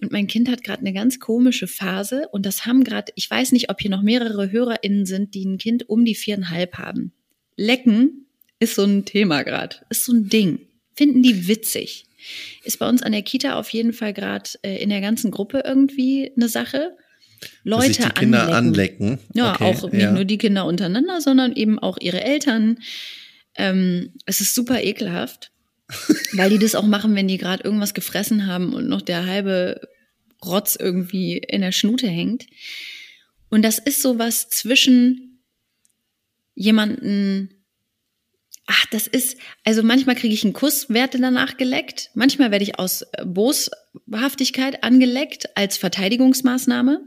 [0.00, 3.52] Und mein Kind hat gerade eine ganz komische Phase und das haben gerade, ich weiß
[3.52, 7.12] nicht, ob hier noch mehrere HörerInnen sind, die ein Kind um die viereinhalb haben.
[7.56, 8.26] Lecken
[8.58, 10.60] ist so ein Thema gerade, ist so ein Ding.
[10.94, 12.04] Finden die witzig.
[12.64, 15.62] Ist bei uns an der Kita auf jeden Fall gerade äh, in der ganzen Gruppe
[15.64, 16.96] irgendwie eine Sache.
[17.64, 19.06] Leute Dass sich die Kinder anlecken.
[19.06, 19.18] anlecken.
[19.34, 20.12] Ja, Okay, auch nicht ja.
[20.12, 22.78] nur die Kinder untereinander, sondern eben auch ihre Eltern.
[23.56, 25.50] Ähm, es ist super ekelhaft,
[26.32, 29.80] weil die das auch machen, wenn die gerade irgendwas gefressen haben und noch der halbe
[30.44, 32.46] Rotz irgendwie in der Schnute hängt.
[33.48, 35.42] Und das ist sowas zwischen
[36.54, 37.55] jemanden,
[38.66, 42.78] ach, das ist, also manchmal kriege ich einen Kuss, werde danach geleckt, manchmal werde ich
[42.78, 47.00] aus äh, Boshaftigkeit angeleckt als Verteidigungsmaßnahme.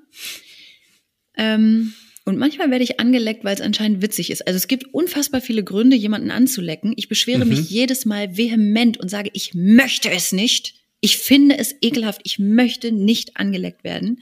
[1.37, 1.93] Ähm,
[2.25, 4.45] und manchmal werde ich angeleckt, weil es anscheinend witzig ist.
[4.45, 6.93] Also es gibt unfassbar viele Gründe, jemanden anzulecken.
[6.95, 7.49] Ich beschwere Mhm.
[7.49, 10.75] mich jedes Mal vehement und sage, ich möchte es nicht.
[11.01, 12.21] Ich finde es ekelhaft.
[12.25, 14.21] Ich möchte nicht angeleckt werden.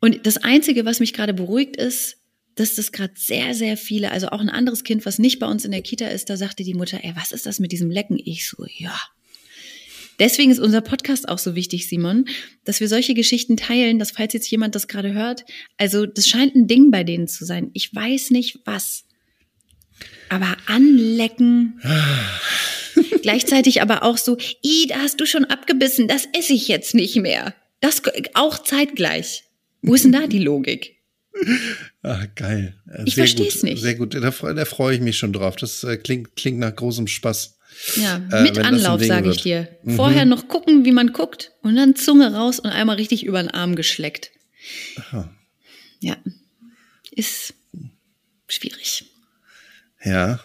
[0.00, 2.18] Und das Einzige, was mich gerade beruhigt, ist,
[2.56, 5.64] dass das gerade sehr, sehr viele, also auch ein anderes Kind, was nicht bei uns
[5.64, 8.18] in der Kita ist, da sagte die Mutter, ey, was ist das mit diesem Lecken?
[8.24, 8.98] Ich so, ja.
[10.18, 12.24] Deswegen ist unser Podcast auch so wichtig, Simon,
[12.64, 15.44] dass wir solche Geschichten teilen, dass falls jetzt jemand das gerade hört,
[15.76, 17.70] also das scheint ein Ding bei denen zu sein.
[17.74, 19.04] Ich weiß nicht was.
[20.30, 21.80] Aber anlecken.
[23.22, 27.16] Gleichzeitig aber auch so, i, da hast du schon abgebissen, das esse ich jetzt nicht
[27.16, 27.54] mehr.
[27.80, 28.00] Das
[28.32, 29.44] auch zeitgleich.
[29.82, 30.95] Wo ist denn da die Logik?
[32.02, 32.74] Ah, geil.
[32.90, 33.82] Äh, Ich sehr versteh's gut, nicht.
[33.82, 34.14] Sehr gut.
[34.14, 35.56] Da, da freue ich mich schon drauf.
[35.56, 37.58] Das äh, klingt, klingt nach großem Spaß.
[37.96, 39.74] Ja, Äh, mit Anlauf, sage ich wird.
[39.84, 39.88] Mhm.
[39.90, 39.96] dir.
[39.96, 43.50] Vorher noch gucken, wie man guckt und dann Zunge raus und einmal richtig über den
[43.50, 44.30] Arm geschleckt.
[44.96, 45.30] Aha.
[46.00, 46.16] Ja,
[47.10, 47.54] ist
[48.48, 49.04] schwierig.
[50.04, 50.40] Ja,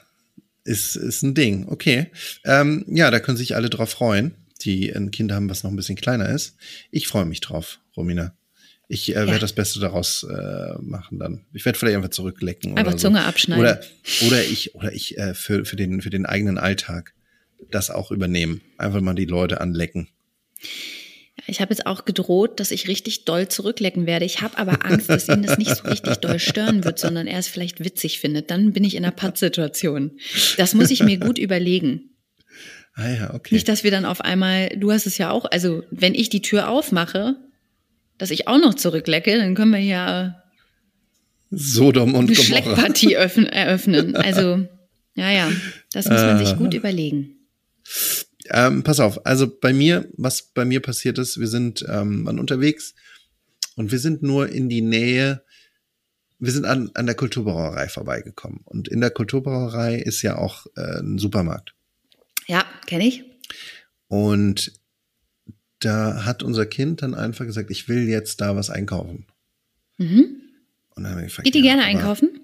[0.63, 1.67] ist, ist ein Ding.
[1.69, 2.07] Okay.
[2.45, 5.75] Ähm, ja, da können sich alle drauf freuen, die ein Kind haben, was noch ein
[5.75, 6.55] bisschen kleiner ist.
[6.91, 8.33] Ich freue mich drauf, Romina.
[8.91, 11.45] Ich äh, werde das Beste daraus äh, machen dann.
[11.53, 12.77] Ich werde vielleicht einfach zurücklecken.
[12.77, 13.07] Einfach oder so.
[13.07, 13.63] Zunge abschneiden.
[13.63, 13.79] Oder,
[14.27, 17.13] oder ich, oder ich äh, für, für, den, für den eigenen Alltag
[17.71, 18.59] das auch übernehmen.
[18.77, 20.09] Einfach mal die Leute anlecken.
[21.47, 24.25] Ich habe jetzt auch gedroht, dass ich richtig doll zurücklecken werde.
[24.25, 27.39] Ich habe aber Angst, dass ihn das nicht so richtig doll stören wird, sondern er
[27.39, 28.51] es vielleicht witzig findet.
[28.51, 30.19] Dann bin ich in einer Pattsituation.
[30.57, 32.09] Das muss ich mir gut überlegen.
[32.95, 33.55] Ah ja, okay.
[33.55, 36.41] Nicht, dass wir dann auf einmal, du hast es ja auch, also wenn ich die
[36.41, 37.37] Tür aufmache,
[38.21, 40.43] dass ich auch noch zurücklecke, dann können wir ja
[41.49, 42.61] Sodom und eine Gomorra.
[42.61, 44.15] Schleckpartie öffnen, eröffnen.
[44.15, 44.67] Also,
[45.15, 45.51] ja, ja,
[45.91, 47.47] das muss man sich gut überlegen.
[48.51, 52.39] Ähm, pass auf, also bei mir, was bei mir passiert ist, wir sind ähm, waren
[52.39, 52.93] unterwegs
[53.75, 55.43] und wir sind nur in die Nähe,
[56.37, 58.59] wir sind an, an der Kulturbrauerei vorbeigekommen.
[58.65, 61.73] Und in der Kulturbrauerei ist ja auch äh, ein Supermarkt.
[62.45, 63.23] Ja, kenne ich.
[64.07, 64.73] Und
[65.81, 69.25] da hat unser Kind dann einfach gesagt, ich will jetzt da was einkaufen.
[69.97, 70.41] Mhm.
[70.95, 72.39] Und dann haben wir gefragt, Geht die ja, gerne einkaufen?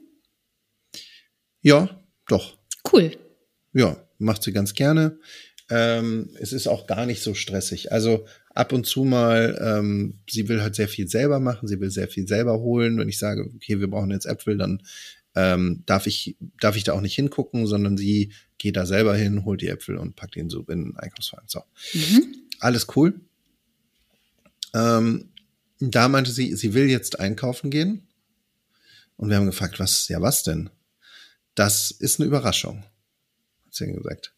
[1.62, 1.90] Ja,
[2.28, 2.58] doch.
[2.92, 3.18] Cool.
[3.74, 5.20] Ja, macht sie ganz gerne.
[5.70, 7.92] Ähm, es ist auch gar nicht so stressig.
[7.92, 11.92] Also ab und zu mal, ähm, sie will halt sehr viel selber machen, sie will
[11.92, 12.98] sehr viel selber holen.
[12.98, 14.82] Wenn ich sage, okay, wir brauchen jetzt Äpfel, dann
[15.36, 19.46] ähm, darf ich darf ich da auch nicht hingucken, sondern sie geht da selber hin,
[19.46, 21.48] holt die Äpfel und packt ihn so in den Einkaufswagen.
[21.48, 21.62] So,
[21.94, 22.47] Mhm.
[22.60, 23.20] Alles cool.
[24.74, 25.30] Ähm,
[25.80, 28.08] da meinte sie, sie will jetzt einkaufen gehen.
[29.16, 30.70] Und wir haben gefragt, was, ja, was denn?
[31.56, 32.84] Das ist eine Überraschung,
[33.66, 34.34] hat sie gesagt.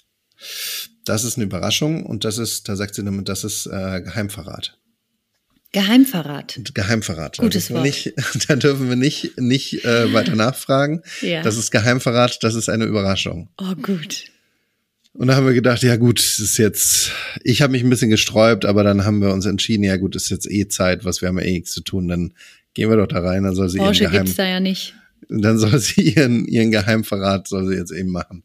[1.04, 4.78] Das ist eine Überraschung und das ist, da sagt sie damit, das ist äh, Geheimverrat.
[5.72, 6.62] Geheimverrat.
[6.74, 7.38] Geheimverrat.
[7.38, 7.86] Da Gutes wir Wort.
[7.86, 8.14] nicht,
[8.48, 11.04] da dürfen wir nicht, nicht äh, weiter nachfragen.
[11.22, 11.44] Ja.
[11.44, 13.50] Das ist Geheimverrat, das ist eine Überraschung.
[13.60, 14.26] Oh, gut.
[15.13, 17.12] Und da haben wir gedacht, ja gut, ist jetzt,
[17.43, 20.24] ich habe mich ein bisschen gesträubt, aber dann haben wir uns entschieden, ja gut, es
[20.24, 22.34] ist jetzt eh Zeit, was wir haben ja eh nichts zu tun, dann
[22.74, 24.93] gehen wir doch da rein, dann soll sie ihren Porsche Geheim, gibt's da ja nicht.
[25.28, 28.43] dann soll sie ihren, ihren Geheimverrat, soll sie jetzt eben machen.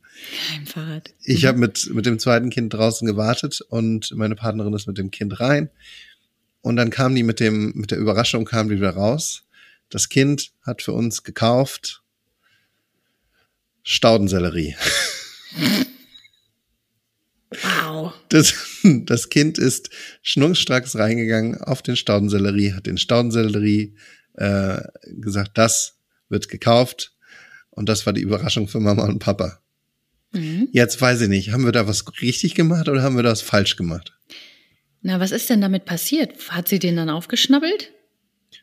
[0.48, 1.14] Geheimverrat.
[1.22, 5.10] Ich habe mit, mit dem zweiten Kind draußen gewartet und meine Partnerin ist mit dem
[5.10, 5.70] Kind rein.
[6.62, 9.44] Und dann kam die mit dem, mit der Überraschung kam die wieder raus.
[9.90, 12.02] Das Kind hat für uns gekauft
[13.82, 14.74] Staudensellerie.
[17.94, 18.12] Wow.
[18.28, 18.54] Das,
[18.84, 19.90] das Kind ist
[20.22, 23.94] schnurstracks reingegangen auf den Staudensellerie, hat den Staudensellerie
[24.34, 27.12] äh, gesagt, das wird gekauft.
[27.70, 29.60] Und das war die Überraschung für Mama und Papa.
[30.32, 30.68] Mhm.
[30.72, 33.76] Jetzt weiß ich nicht, haben wir da was richtig gemacht oder haben wir das falsch
[33.76, 34.12] gemacht?
[35.02, 36.32] Na, was ist denn damit passiert?
[36.50, 37.92] Hat sie den dann aufgeschnabbelt?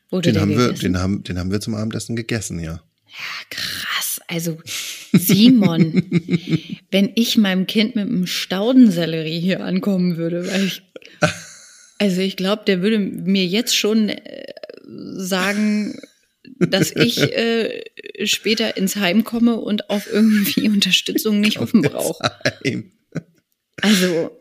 [0.10, 2.84] Wurde Den haben, wir, den, haben, den haben wir zum Abendessen gegessen, ja.
[3.08, 4.11] Ja, krass.
[4.32, 4.58] Also,
[5.12, 6.04] Simon,
[6.90, 10.84] wenn ich meinem Kind mit einem Staudensellerie hier ankommen würde, weil ich,
[12.00, 14.54] also ich glaube, der würde mir jetzt schon äh,
[14.86, 16.00] sagen,
[16.60, 17.84] dass ich äh,
[18.24, 22.32] später ins Heim komme und auf irgendwie Unterstützung nicht hoffen brauche.
[23.82, 24.32] Also,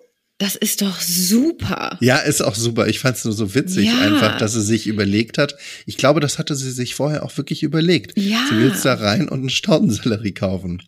[0.41, 1.97] das ist doch super.
[2.01, 2.89] Ja, ist auch super.
[2.89, 4.01] Ich fand es nur so witzig, Ja.
[4.01, 5.55] einfach, dass sie sich überlegt hat.
[5.87, 8.19] Ich glaube, das hatte sie sich vorher auch wirklich überlegt.
[8.19, 8.45] Ja.
[8.51, 10.83] Sie will da rein und einen Staudensellerie kaufen.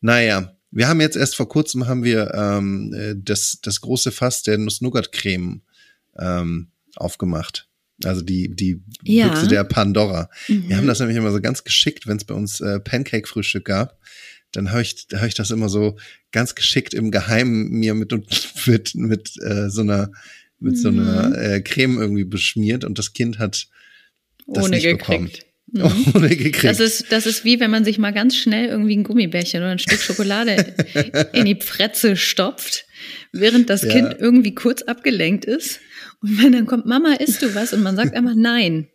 [0.00, 4.42] Naja, wir haben jetzt erst vor kurzem haben wir ähm, äh, das, das große Fass
[4.42, 5.62] der Nuss-Nougat-Creme
[6.18, 7.68] ähm, aufgemacht.
[8.04, 9.28] Also die, die Ja.
[9.28, 10.28] Büchse der Pandora.
[10.46, 10.76] Wir Mhm.
[10.76, 13.98] haben das nämlich immer so ganz geschickt, wenn es bei uns äh, Pancake-Frühstück gab.
[14.52, 15.98] Dann habe ich, hab ich das immer so
[16.36, 18.12] ganz geschickt im Geheimen mir mit,
[18.66, 20.12] mit, mit äh, so einer,
[20.60, 23.66] mit so einer äh, Creme irgendwie beschmiert und das Kind hat
[24.46, 24.98] das Ohne gekriegt.
[24.98, 25.30] bekommen.
[25.68, 26.12] Mhm.
[26.14, 26.62] Ohne gekriegt.
[26.62, 29.72] Das ist, das ist wie wenn man sich mal ganz schnell irgendwie ein Gummibärchen oder
[29.72, 30.74] ein Stück Schokolade
[31.32, 32.84] in die Pfretze stopft,
[33.32, 33.88] während das Ja.
[33.90, 35.80] Kind irgendwie kurz abgelenkt ist.
[36.22, 37.72] Und wenn dann kommt, Mama, isst du was?
[37.72, 38.86] Und man sagt einfach nein.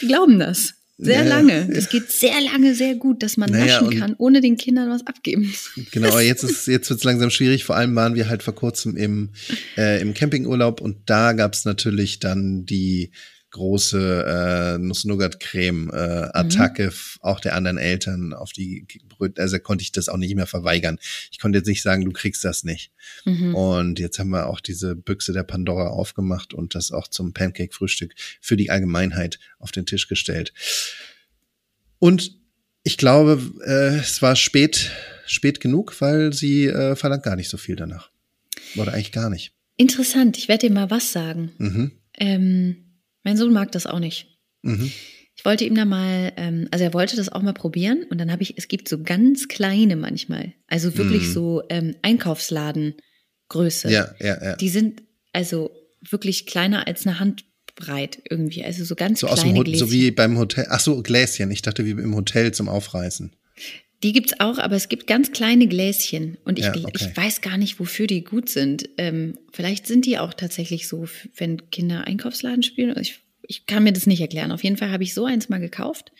[0.00, 0.74] Die glauben das.
[0.98, 1.68] Sehr Ja, lange.
[1.72, 5.06] Es geht sehr lange sehr gut, dass man Naja, naschen kann, ohne den Kindern was
[5.06, 5.52] abgeben.
[5.90, 7.64] Genau, aber jetzt ist jetzt wird's langsam schwierig.
[7.64, 9.30] Vor allem waren wir halt vor kurzem im
[9.76, 13.10] äh, im Campingurlaub und da gab's natürlich dann die
[13.56, 19.42] große äh, Nuss-Nougat-Creme äh, f- auch der anderen Eltern auf die Brötchen.
[19.42, 20.98] Also konnte ich das auch nicht mehr verweigern.
[21.32, 22.92] Ich konnte jetzt nicht sagen, du kriegst das nicht.
[23.24, 23.54] Mhm.
[23.54, 28.14] Und jetzt haben wir auch diese Büchse der Pandora aufgemacht und das auch zum Pancake-Frühstück
[28.40, 30.52] für die Allgemeinheit auf den Tisch gestellt.
[31.98, 32.36] Und
[32.84, 34.92] ich glaube, äh, es war spät,
[35.26, 38.10] spät genug, weil sie äh, verlangt gar nicht so viel danach.
[38.76, 39.52] Oder eigentlich gar nicht.
[39.78, 41.52] Interessant, ich werde dir mal was sagen.
[41.58, 41.92] Mhm.
[42.18, 42.85] Ähm,
[43.26, 44.38] mein Sohn mag das auch nicht.
[44.62, 44.90] Mhm.
[45.34, 48.32] Ich wollte ihm da mal, ähm, also er wollte das auch mal probieren und dann
[48.32, 51.32] habe ich, es gibt so ganz kleine manchmal, also wirklich Mhm.
[51.32, 53.90] so ähm, Einkaufsladengröße.
[53.90, 54.56] Ja, ja, ja.
[54.56, 55.70] Die sind also
[56.08, 59.86] wirklich kleiner als eine Handbreit irgendwie, also so ganz So aus dem kleine Ho Gläschen.
[59.86, 60.66] so wie beim Hotel.
[60.70, 61.50] Ach so, Gläschen.
[61.50, 63.34] Ich dachte wie im Hotel zum Aufreißen.
[64.02, 66.92] Die gibt's auch, aber es gibt ganz kleine Gläschen und ich, Ja, okay.
[66.94, 68.88] ich weiß gar nicht, wofür die gut sind.
[68.98, 71.06] Ähm, vielleicht sind die auch tatsächlich so,
[71.36, 72.94] wenn Kinder Einkaufsladen spielen.
[73.00, 74.52] Ich, ich kann mir das nicht erklären.
[74.52, 76.12] Auf jeden Fall habe ich so eins mal gekauft.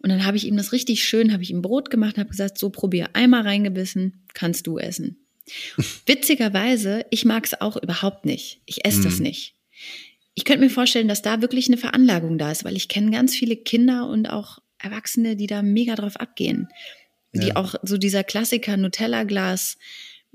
[0.00, 2.30] Und dann habe ich ihm das richtig schön, habe ich ihm Brot gemacht und habe
[2.30, 5.16] gesagt, so probier einmal reingebissen, kannst du essen.
[6.06, 8.60] Witzigerweise, ich mag es auch überhaupt nicht.
[8.66, 9.22] Ich esse das Mhm.
[9.24, 9.54] nicht.
[10.34, 13.34] Ich könnte mir vorstellen, dass da wirklich eine Veranlagung da ist, weil ich kenne ganz
[13.34, 14.58] viele Kinder und auch
[14.90, 16.68] Erwachsene, die da mega drauf abgehen.
[17.34, 17.56] Die Ja.
[17.56, 19.76] auch so dieser Klassiker Nutella-Glas,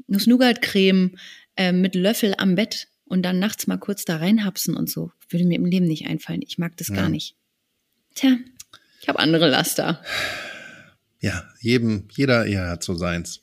[0.07, 1.17] Nuss-Nougat-Creme
[1.57, 5.11] äh, mit Löffel am Bett und dann nachts mal kurz da reinhapsen und so.
[5.29, 6.41] Würde mir im Leben nicht einfallen.
[6.45, 6.95] Ich mag das Ja.
[6.95, 7.35] gar nicht.
[8.15, 8.37] Tja,
[9.01, 10.01] ich habe andere Laster.
[11.21, 13.41] Ja, jedem, jeder, ja, hat so seins.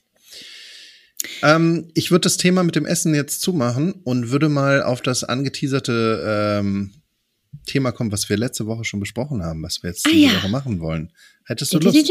[1.43, 5.25] Ähm, ich würde das Thema mit dem Essen jetzt zumachen und würde mal auf das
[5.25, 6.23] angeteaserte
[6.61, 6.93] ähm,
[7.69, 10.37] Thema kommen, was wir letzte Woche schon besprochen haben, was wir jetzt Ah, diese ja.
[10.43, 11.13] Woche machen wollen.
[11.47, 12.11] Hättest du Lust?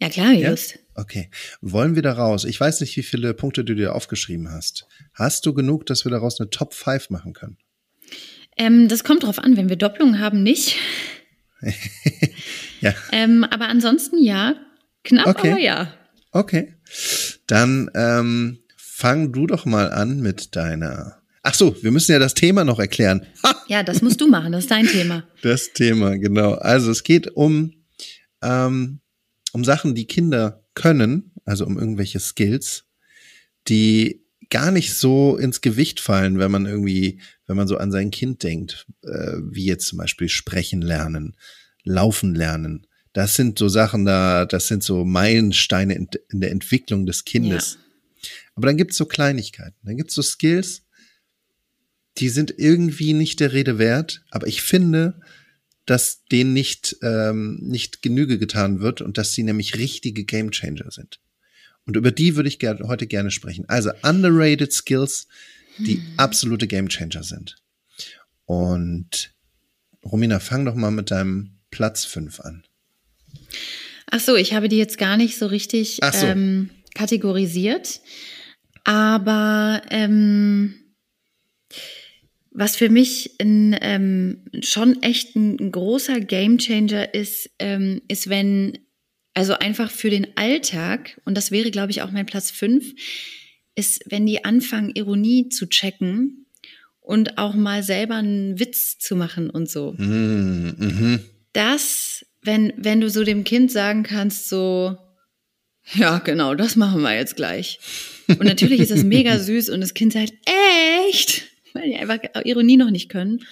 [0.00, 0.50] Ja, klar, Ja?
[0.50, 0.78] Just.
[0.94, 1.28] Okay.
[1.60, 2.44] Wollen wir da raus?
[2.44, 4.86] Ich weiß nicht, wie viele Punkte du dir aufgeschrieben hast.
[5.12, 7.58] Hast du genug, dass wir daraus eine Top 5 machen können?
[8.56, 10.76] Ähm, das kommt drauf an, wenn wir Doppelungen haben, nicht.
[12.80, 12.94] Ja.
[13.10, 14.54] Ähm, aber ansonsten ja,
[15.02, 15.50] knapp, Okay.
[15.50, 15.92] aber ja.
[16.30, 16.74] Okay.
[17.48, 21.17] Dann ähm, fang du doch mal an mit deiner.
[21.48, 23.26] Ach so, wir müssen ja das Thema noch erklären.
[23.68, 25.26] Ja, das musst du machen, das ist dein Thema.
[25.42, 26.52] Das Thema, genau.
[26.52, 27.72] Also es geht um,
[28.42, 29.00] ähm,
[29.52, 32.84] um Sachen, die Kinder können, also um irgendwelche Skills,
[33.66, 38.10] die gar nicht so ins Gewicht fallen, wenn man irgendwie, wenn man so an sein
[38.10, 41.34] Kind denkt, äh, wie jetzt zum Beispiel sprechen lernen,
[41.82, 42.86] laufen lernen.
[43.14, 47.78] Das sind so Sachen da, das sind so Meilensteine in, in der Entwicklung des Kindes.
[48.54, 50.82] Aber dann gibt's so Kleinigkeiten, dann gibt's so Skills,
[52.18, 55.20] die sind irgendwie nicht der Rede wert, aber ich finde,
[55.86, 61.20] dass denen nicht, ähm, nicht Genüge getan wird und dass sie nämlich richtige Gamechanger sind.
[61.86, 63.64] Und über die würde ich ger heute gerne sprechen.
[63.68, 65.26] Also underrated Skills,
[65.78, 67.56] die absolute Gamechanger sind.
[68.44, 69.32] Und
[70.04, 72.64] Romina, fang doch mal mit deinem Platz 5 an.
[74.10, 76.26] Ach so, ich habe die jetzt gar nicht so richtig so.
[76.26, 78.00] ähm, kategorisiert.
[78.84, 80.74] Aber ähm,
[82.50, 88.78] was für mich ein, ähm, schon echt ein, ein großer Gamechanger ist, ähm, ist, wenn,
[89.34, 92.94] also einfach für den Alltag, und das wäre, glaube ich, auch mein Platz fünf,
[93.74, 96.46] ist, wenn die anfangen, Ironie zu checken
[97.00, 99.92] und auch mal selber einen Witz zu machen und so.
[99.92, 101.20] Mm, mhm.
[101.52, 104.98] Das, wenn, wenn du so dem Kind sagen kannst, so,
[105.94, 107.78] ja, genau, das machen wir jetzt gleich.
[108.28, 110.32] Und natürlich ist das mega süß und das Kind sagt,
[111.08, 111.47] echt?
[111.78, 113.44] Weil die einfach Ironie noch nicht können.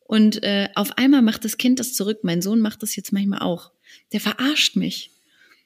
[0.00, 2.20] Und äh, auf einmal macht das Kind das zurück.
[2.22, 3.70] Mein Sohn macht das jetzt manchmal auch.
[4.12, 5.12] Der verarscht mich.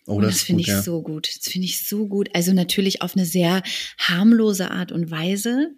[0.06, 0.82] Oh, das, das finde ich ja.
[0.82, 1.28] so gut.
[1.34, 2.28] Das finde ich so gut.
[2.34, 3.62] Also natürlich auf eine sehr
[3.98, 5.70] harmlose Art und Weise.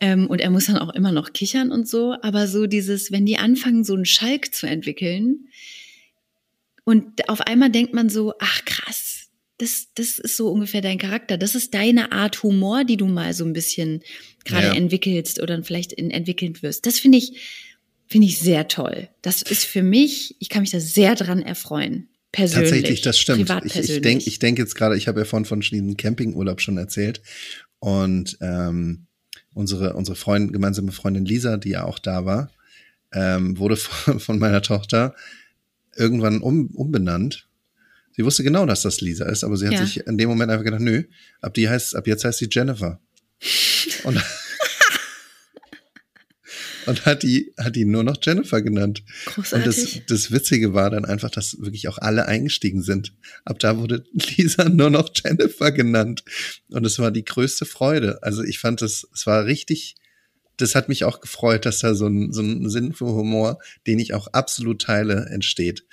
[0.00, 2.16] Ähm, und er muss dann auch immer noch kichern und so.
[2.22, 5.48] Aber so dieses, wenn die anfangen, so einen Schalk zu entwickeln,
[6.84, 9.13] und auf einmal denkt man so, ach krass,
[9.58, 11.36] das, das ist so ungefähr dein Charakter.
[11.38, 14.02] Das ist deine Art Humor, die du mal so ein bisschen
[14.44, 14.74] gerade Ja.
[14.74, 16.86] entwickelst oder vielleicht in, entwickeln wirst.
[16.86, 17.40] Das finde ich,
[18.06, 19.08] finde ich sehr toll.
[19.22, 22.08] Das ist für mich, ich kann mich da sehr dran erfreuen.
[22.32, 22.70] Persönlich.
[22.70, 23.46] Tatsächlich, das stimmt.
[23.46, 26.60] Privat Ich, ich denke ich denk jetzt gerade, ich habe ja vorhin von diesem Campingurlaub
[26.60, 27.22] schon erzählt.
[27.78, 29.06] Und ähm,
[29.52, 32.50] unsere, unsere Freundin, gemeinsame Freundin Lisa, die ja auch da war,
[33.12, 35.14] ähm, wurde von, von meiner Tochter
[35.96, 37.46] irgendwann um, umbenannt.
[38.16, 39.84] Sie wusste genau, dass das Lisa ist, aber sie hat Ja.
[39.84, 41.02] sich in dem Moment einfach gedacht, nö,
[41.40, 43.00] ab die heißt, ab jetzt heißt sie Jennifer.
[44.04, 44.20] Und,
[46.86, 49.02] und hat die, hat die nur noch Jennifer genannt.
[49.36, 50.02] Und das, Großartig.
[50.06, 53.14] das Witzige war dann einfach, dass wirklich auch alle eingestiegen sind.
[53.44, 56.24] Ab da wurde Lisa nur noch Jennifer genannt.
[56.68, 58.22] Und es war die größte Freude.
[58.22, 59.96] Also ich fand es, es war richtig,
[60.58, 63.98] das hat mich auch gefreut, dass da so ein, so ein Sinn für Humor, den
[63.98, 65.84] ich auch absolut teile, entsteht.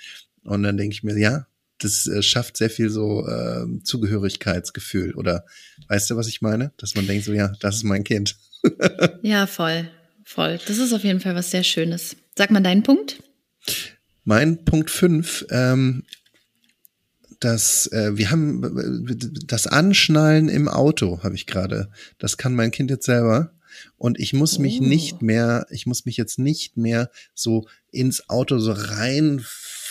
[0.44, 1.46] Und dann denke ich mir, ja,
[1.84, 5.14] das äh, schafft sehr viel so äh, Zugehörigkeitsgefühl.
[5.14, 5.44] Oder
[5.88, 6.72] weißt du, was ich meine?
[6.76, 8.36] Dass man denkt so, ja, das ist mein Kind.
[9.22, 9.88] ja, voll.
[10.24, 10.58] Voll.
[10.66, 12.16] Das ist auf jeden Fall was sehr Schönes.
[12.36, 13.22] Sag mal deinen Punkt.
[14.24, 16.04] Mein Punkt fünf, ähm,
[17.40, 19.16] das, äh, wir haben
[19.46, 21.90] das Anschnallen im Auto, habe ich gerade.
[22.18, 23.52] Das kann mein Kind jetzt selber.
[23.96, 24.84] Und ich muss mich Oh.
[24.84, 28.72] nicht mehr, ich muss mich jetzt nicht mehr so ins Auto so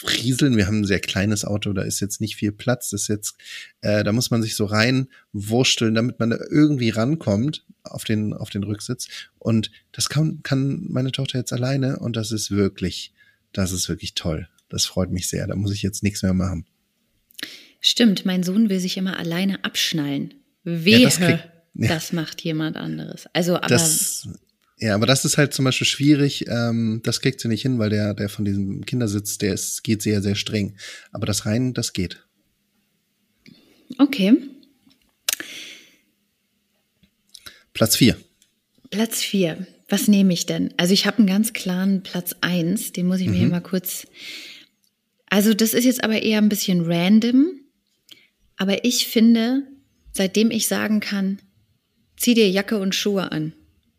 [0.03, 0.57] reinfrieseln.
[0.57, 2.89] Wir haben ein sehr kleines Auto, da ist jetzt nicht viel Platz.
[2.89, 3.35] Das ist jetzt,
[3.81, 8.49] äh, da muss man sich so reinwursteln, damit man da irgendwie rankommt auf den, auf
[8.49, 9.07] den Rücksitz.
[9.39, 13.13] Und das kann, kann meine Tochter jetzt alleine und das ist wirklich,
[13.53, 14.47] das ist wirklich toll.
[14.69, 15.47] Das freut mich sehr.
[15.47, 16.65] Da muss ich jetzt nichts mehr machen.
[17.81, 20.35] Stimmt, mein Sohn will sich immer alleine abschnallen.
[20.63, 21.39] Wehe, das das, krieg-
[21.73, 21.99] ja.
[22.11, 23.25] macht jemand anderes.
[23.33, 24.27] Also, aber Das,
[24.81, 26.45] ja, aber das ist halt zum Beispiel schwierig.
[26.47, 30.01] Ähm, das kriegt sie nicht hin, weil der, der von diesem Kindersitz, der ist, geht
[30.01, 30.75] sehr, sehr streng.
[31.11, 32.25] Aber das rein, das geht.
[33.99, 34.33] okay.
[37.73, 38.17] Platz vier.
[38.89, 39.65] Platz vier.
[39.87, 40.73] Was nehme ich denn?
[40.77, 42.91] Also ich habe einen ganz klaren Platz eins.
[42.91, 43.39] Den muss ich mir Mhm.
[43.39, 44.07] hier mal kurz.
[45.27, 47.51] Also das ist jetzt aber eher ein bisschen random.
[48.57, 49.63] Aber ich finde,
[50.13, 51.39] seitdem ich sagen kann,
[52.17, 53.53] zieh dir Jacke und Schuhe an.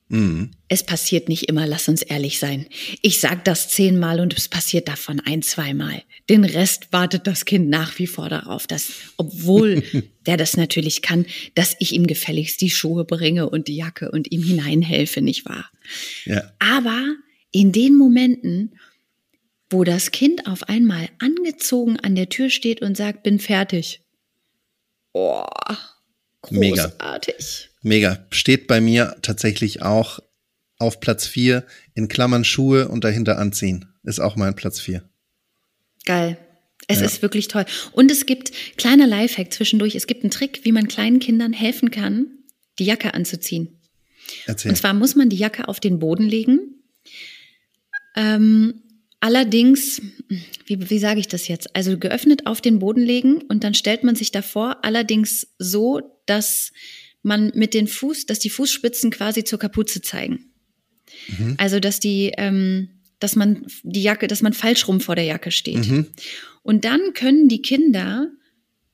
[0.08, 0.50] Mhm.
[0.72, 2.64] Es passiert nicht immer, lass uns ehrlich sein.
[3.02, 6.02] Ich sag das zehnmal und es passiert davon ein, zweimal.
[6.30, 9.82] Den Rest wartet das Kind nach wie vor darauf, dass, obwohl
[10.26, 14.32] der das natürlich kann, dass ich ihm gefälligst die Schuhe bringe und die Jacke und
[14.32, 15.70] ihm hineinhelfe, nicht wahr?
[16.24, 16.50] Ja.
[16.58, 17.04] Aber
[17.50, 18.78] in den Momenten,
[19.68, 24.00] wo das Kind auf einmal angezogen an der Tür steht und sagt, bin fertig.
[25.12, 25.44] Oh,
[26.48, 26.86] Mega.
[26.86, 27.68] großartig.
[27.82, 28.24] Mega.
[28.30, 30.18] Steht bei mir tatsächlich auch
[30.82, 31.64] auf Platz vier
[31.94, 33.86] in Klammern Schuhe und dahinter anziehen.
[34.02, 35.08] Ist auch mein Platz vier.
[36.04, 36.36] Geil.
[36.88, 37.06] Es Ja.
[37.06, 37.64] ist wirklich toll.
[37.92, 39.94] Und es gibt kleiner Lifehack zwischendurch.
[39.94, 42.26] Es gibt einen Trick, wie man kleinen Kindern helfen kann,
[42.78, 43.78] die Jacke anzuziehen.
[44.46, 44.70] Erzähl.
[44.70, 46.82] Und zwar muss man die Jacke auf den Boden legen.
[48.16, 48.82] Ähm,
[49.20, 50.02] allerdings,
[50.66, 51.74] wie, wie sage ich das jetzt?
[51.76, 56.72] Also geöffnet auf den Boden legen und dann stellt man sich davor, allerdings so, dass
[57.22, 60.51] man mit den Fuß, dass die Fußspitzen quasi zur Kapuze zeigen.
[61.28, 61.54] Mhm.
[61.58, 65.50] Also dass die, ähm, dass man die Jacke, dass man falsch rum vor der Jacke
[65.50, 65.88] steht.
[65.88, 66.06] Mhm.
[66.62, 68.28] Und dann können die Kinder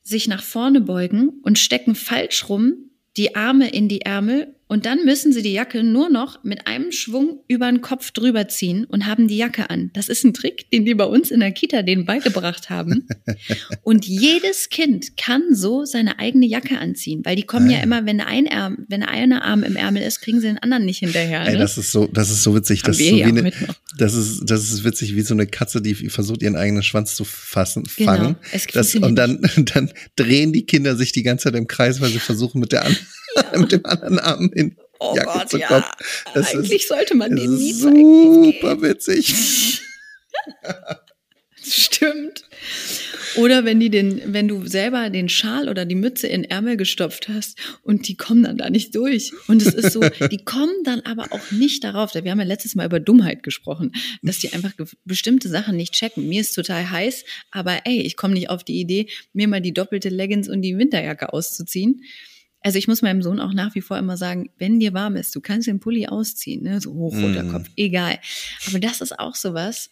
[0.02, 2.74] sich nach vorne beugen und stecken falsch rum
[3.16, 6.92] die Arme in die Ärmel Und dann müssen sie die Jacke nur noch mit einem
[6.92, 9.90] Schwung über den Kopf drüber ziehen und haben die Jacke an.
[9.94, 13.06] Das ist ein Trick, den die bei uns in der Kita denen beigebracht haben.
[13.82, 17.82] und jedes Kind kann so seine eigene Jacke anziehen, weil die kommen ja, Ah.
[17.82, 20.98] immer, wenn ein Arm, wenn eine Arm im Ärmel ist, kriegen sie den anderen nicht
[20.98, 21.42] hinterher.
[21.46, 21.58] Ey, Ne?
[21.58, 22.82] das ist so, das ist so witzig.
[22.82, 23.52] Haben Das ist, so ja wie eine,
[23.96, 27.24] das ist, das ist witzig wie so eine Katze, die versucht, ihren eigenen Schwanz zu
[27.24, 28.36] fassen, Genau, fangen.
[28.52, 29.40] es Das, und dann,
[29.74, 32.84] dann drehen die Kinder sich die ganze Zeit im Kreis, weil sie versuchen, mit der
[33.56, 35.68] mit dem anderen Arm in Oh Jacke Gott, zu ja.
[35.68, 35.84] kommen.
[36.34, 39.80] Das Eigentlich ist, sollte man den nie zeigen, super witzig.
[41.62, 42.44] Stimmt.
[43.36, 47.28] Oder wenn die den, wenn du selber den Schal oder die Mütze in Ärmel gestopft
[47.28, 49.32] hast und die kommen dann da nicht durch.
[49.46, 50.00] Und es ist so,
[50.30, 52.14] die kommen dann aber auch nicht darauf.
[52.14, 54.72] Wir haben ja letztes Mal über Dummheit gesprochen, dass die einfach
[55.04, 56.28] bestimmte Sachen nicht checken.
[56.28, 59.74] Mir ist total heiß, aber ey, ich komme nicht auf die Idee, mir mal die
[59.74, 62.02] doppelte Leggings und die Winterjacke auszuziehen.
[62.60, 65.34] Also ich muss meinem Sohn auch nach wie vor immer sagen, wenn dir warm ist,
[65.36, 66.80] du kannst den Pulli ausziehen, ne?
[66.80, 67.52] so hoch, runter, Mm.
[67.52, 68.18] Kopf, egal.
[68.66, 69.90] Aber das ist auch sowas,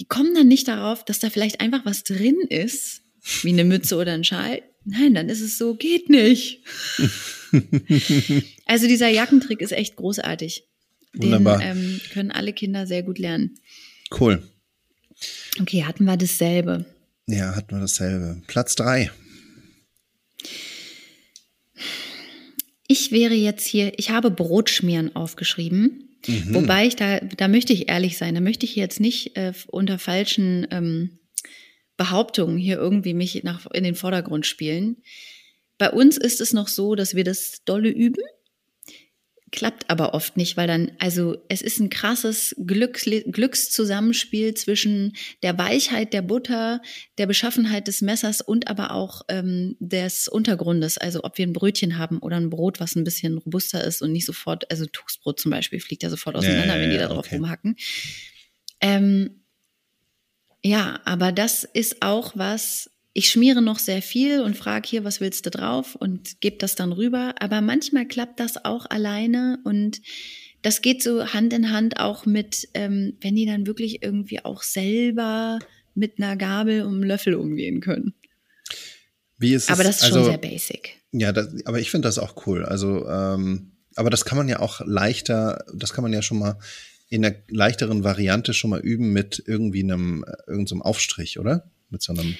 [0.00, 3.02] die kommen dann nicht darauf, dass da vielleicht einfach was drin ist,
[3.42, 4.62] wie eine Mütze oder ein Schal.
[4.84, 6.62] Nein, dann ist es so, geht nicht.
[8.66, 10.64] also dieser Jackentrick ist echt großartig.
[11.14, 11.62] Den Wunderbar.
[11.62, 13.58] ähm, können alle Kinder sehr gut lernen.
[14.18, 14.42] Cool.
[15.60, 16.84] Okay, hatten wir dasselbe.
[17.26, 18.40] Ja, hatten wir dasselbe.
[18.46, 19.10] Platz drei.
[22.88, 26.18] Ich wäre jetzt hier, ich habe Brotschmieren aufgeschrieben.
[26.26, 26.54] Mhm.
[26.54, 29.98] Wobei ich da, da möchte ich ehrlich sein, da möchte ich jetzt nicht äh, unter
[29.98, 31.18] falschen ähm,
[31.96, 34.96] Behauptungen hier irgendwie mich nach, in den Vordergrund spielen.
[35.76, 38.22] Bei uns ist es noch so, dass wir das dolle üben.
[39.50, 45.56] Klappt aber oft nicht, weil dann, also es ist ein krasses Glücks, Glückszusammenspiel zwischen der
[45.56, 46.82] Weichheit der Butter,
[47.16, 50.98] der Beschaffenheit des Messers und aber auch ähm, des Untergrundes.
[50.98, 54.12] Also ob wir ein Brötchen haben oder ein Brot, was ein bisschen robuster ist und
[54.12, 57.26] nicht sofort, also Toastbrot zum Beispiel fliegt ja sofort auseinander, ja, wenn die da drauf
[57.26, 57.36] okay.
[57.36, 57.76] rumhacken.
[58.80, 59.44] Ähm,
[60.62, 65.20] ja, aber das ist auch was, ich schmiere noch sehr viel und frage hier, was
[65.20, 67.34] willst du drauf und gebe das dann rüber.
[67.40, 70.00] Aber manchmal klappt das auch alleine und
[70.62, 74.62] das geht so Hand in Hand auch mit, ähm, wenn die dann wirklich irgendwie auch
[74.62, 75.58] selber
[75.96, 78.14] mit einer Gabel und einem Löffel umgehen können.
[79.36, 79.70] Wie ist es?
[79.70, 80.98] Aber das ist also, schon sehr basic.
[81.10, 82.64] Ja, das, aber ich finde das auch cool.
[82.64, 86.56] Also, ähm, aber das kann man ja auch leichter, das kann man ja schon mal
[87.08, 91.68] in einer leichteren Variante schon mal üben mit irgendwie einem, äh, irgendeinem so Aufstrich, oder?
[91.90, 92.36] Mit so einem,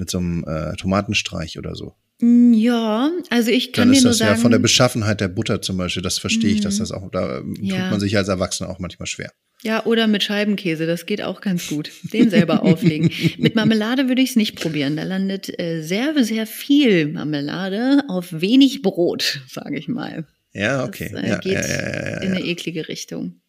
[0.00, 1.94] mit so einem äh, Tomatenstreich oder so.
[2.20, 5.62] Mm, Ja, also ich kann Dann ist das ja sagen, von der Beschaffenheit der Butter
[5.62, 6.78] zum Beispiel, das verstehe ich, dass Mhm.
[6.80, 7.76] das auch, da ähm, Ja.
[7.82, 9.32] tut man sich als Erwachsener auch manchmal schwer.
[9.62, 11.90] Ja, oder mit Scheibenkäse, das geht auch ganz gut.
[12.14, 13.10] Den selber auflegen.
[13.36, 14.96] Mit Marmelade würde ich es nicht probieren.
[14.96, 20.26] Da landet äh, sehr, sehr viel Marmelade auf wenig Brot, sage ich mal.
[20.54, 21.10] Ja, okay.
[21.12, 23.40] Das äh, ja, geht ja, ja, in eine eklige Richtung.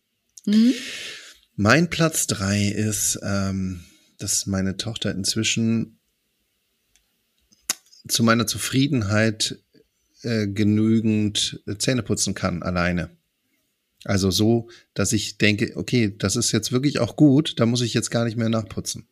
[0.45, 0.73] Mhm.
[1.55, 3.81] Mein Platz drei ist, ähm,
[4.19, 5.97] dass meine Tochter inzwischen
[8.07, 9.59] zu meiner Zufriedenheit
[10.23, 13.09] äh, genügend Zähne putzen kann, alleine.
[14.03, 17.93] Also so, dass ich denke, okay, das ist jetzt wirklich auch gut, da muss ich
[17.93, 19.07] jetzt gar nicht mehr nachputzen.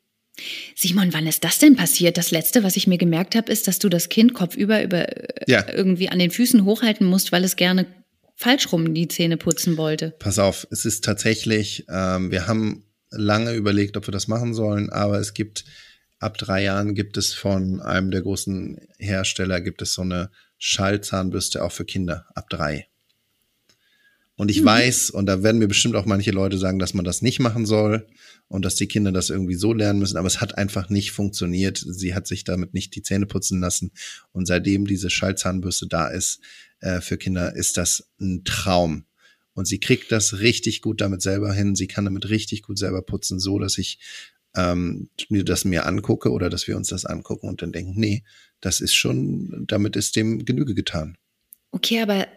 [0.75, 2.17] Simon, wann ist das denn passiert?
[2.17, 5.43] Das letzte, was ich mir gemerkt habe, ist, dass du das Kind kopfüber über äh,
[5.47, 5.65] Ja.
[5.71, 7.85] irgendwie an den Füßen hochhalten musst, weil es gerne
[8.35, 10.15] falsch rum die Zähne putzen wollte.
[10.17, 14.89] Pass auf, es ist tatsächlich, ähm, wir haben lange überlegt, ob wir das machen sollen,
[14.89, 15.65] aber es gibt,
[16.19, 21.63] ab drei Jahren gibt es von einem der großen Hersteller, gibt es so eine Schallzahnbürste
[21.63, 22.87] auch für Kinder, ab drei.
[24.35, 27.21] Und ich weiß, und da werden mir bestimmt auch manche Leute sagen, dass man das
[27.21, 28.07] nicht machen soll
[28.47, 31.83] und dass die Kinder das irgendwie so lernen müssen, aber es hat einfach nicht funktioniert.
[31.85, 33.91] Sie hat sich damit nicht die Zähne putzen lassen.
[34.31, 36.39] Und seitdem diese Schallzahnbürste da ist
[36.79, 39.03] äh, für Kinder, ist das ein Traum.
[39.55, 41.75] Und sie kriegt das richtig gut damit selber hin.
[41.75, 43.99] Sie kann damit richtig gut selber putzen, so dass ich
[44.55, 48.23] ähm, mir das mir angucke oder dass wir uns das angucken und dann denken, nee,
[48.61, 51.17] das ist schon, damit ist dem Genüge getan.
[51.71, 52.27] Okay, aber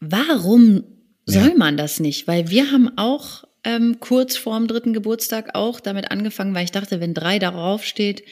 [0.00, 0.84] warum
[1.26, 1.54] soll Ja.
[1.56, 2.26] man das nicht?
[2.26, 7.00] Weil wir haben auch ähm, kurz vorm dritten Geburtstag auch damit angefangen, weil ich dachte,
[7.00, 8.22] wenn drei darauf steht,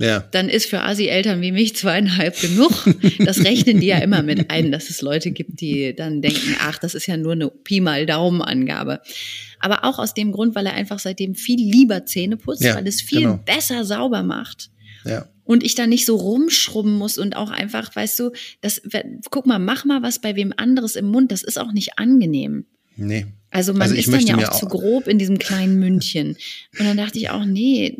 [0.00, 2.72] Ja, dann ist für Asi-Eltern wie mich zweieinhalb genug.
[3.24, 6.78] Das rechnen die ja immer mit ein, dass es Leute gibt, die dann denken, ach,
[6.78, 9.00] das ist ja nur eine Pi mal Daumen-Angabe.
[9.60, 12.86] Aber auch aus dem Grund, weil er einfach seitdem viel lieber Zähne putzt, Ja, weil
[12.88, 13.36] es viel genau.
[13.44, 14.70] besser sauber macht.
[15.04, 15.28] ja.
[15.46, 18.30] Und ich da nicht so rumschrubben muss und auch einfach, weißt du,
[18.62, 18.80] das,
[19.30, 22.64] guck mal, mach mal was bei wem anderes im Mund, das ist auch nicht angenehm.
[22.96, 23.26] Nee.
[23.50, 26.28] Also man Also ist dann ja auch auch- zu grob in diesem kleinen Mündchen.
[26.78, 27.98] Und dann dachte ich auch, nee,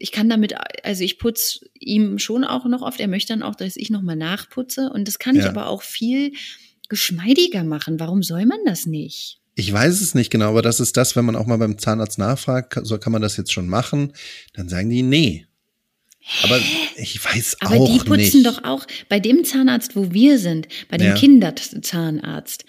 [0.00, 3.00] ich kann damit, also ich putze ihm schon auch noch oft.
[3.00, 4.90] Er möchte dann auch, dass ich nochmal nachputze.
[4.92, 5.48] Und das kann ich Ja.
[5.50, 6.32] aber auch viel
[6.88, 8.00] geschmeidiger machen.
[8.00, 9.40] Warum soll man das nicht?
[9.54, 12.18] Ich weiß es nicht genau, aber das ist das, wenn man auch mal beim Zahnarzt
[12.18, 14.12] nachfragt, so kann man das jetzt schon machen,
[14.54, 15.46] dann sagen die, nee.
[16.42, 16.60] Aber
[16.96, 18.46] ich weiß Aber auch die putzen nicht.
[18.46, 21.14] doch auch bei dem Zahnarzt, wo wir sind, bei dem Ja.
[21.14, 22.64] Kinderzahnarzt,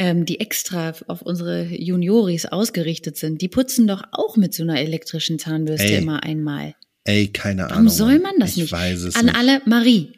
[0.00, 4.80] ähm, die extra auf unsere Junioris ausgerichtet sind, die putzen doch auch mit so einer
[4.80, 6.74] elektrischen Zahnbürste Ey, immer einmal.
[7.04, 7.92] Ey, keine Warum Ahnung.
[7.92, 8.66] soll man das ich nicht?
[8.66, 9.36] Ich weiß es An nicht.
[9.36, 10.14] alle, Marie,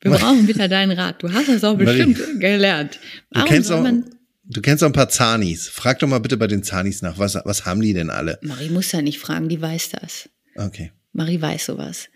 [0.00, 1.24] wir brauchen wieder deinen Rat.
[1.24, 3.00] Du hast das auch Marie, bestimmt gelernt.
[3.30, 4.04] Du Warum kennst, soll auch, man,
[4.44, 5.66] du kennst auch ein paar Zanis.
[5.66, 7.18] Frag doch mal bitte bei den Zanis nach.
[7.18, 8.38] Was, was haben die denn alle?
[8.42, 10.28] Marie muss ja nicht fragen, die weiß das.
[10.54, 10.92] Okay.
[11.12, 12.10] Marie weiß sowas.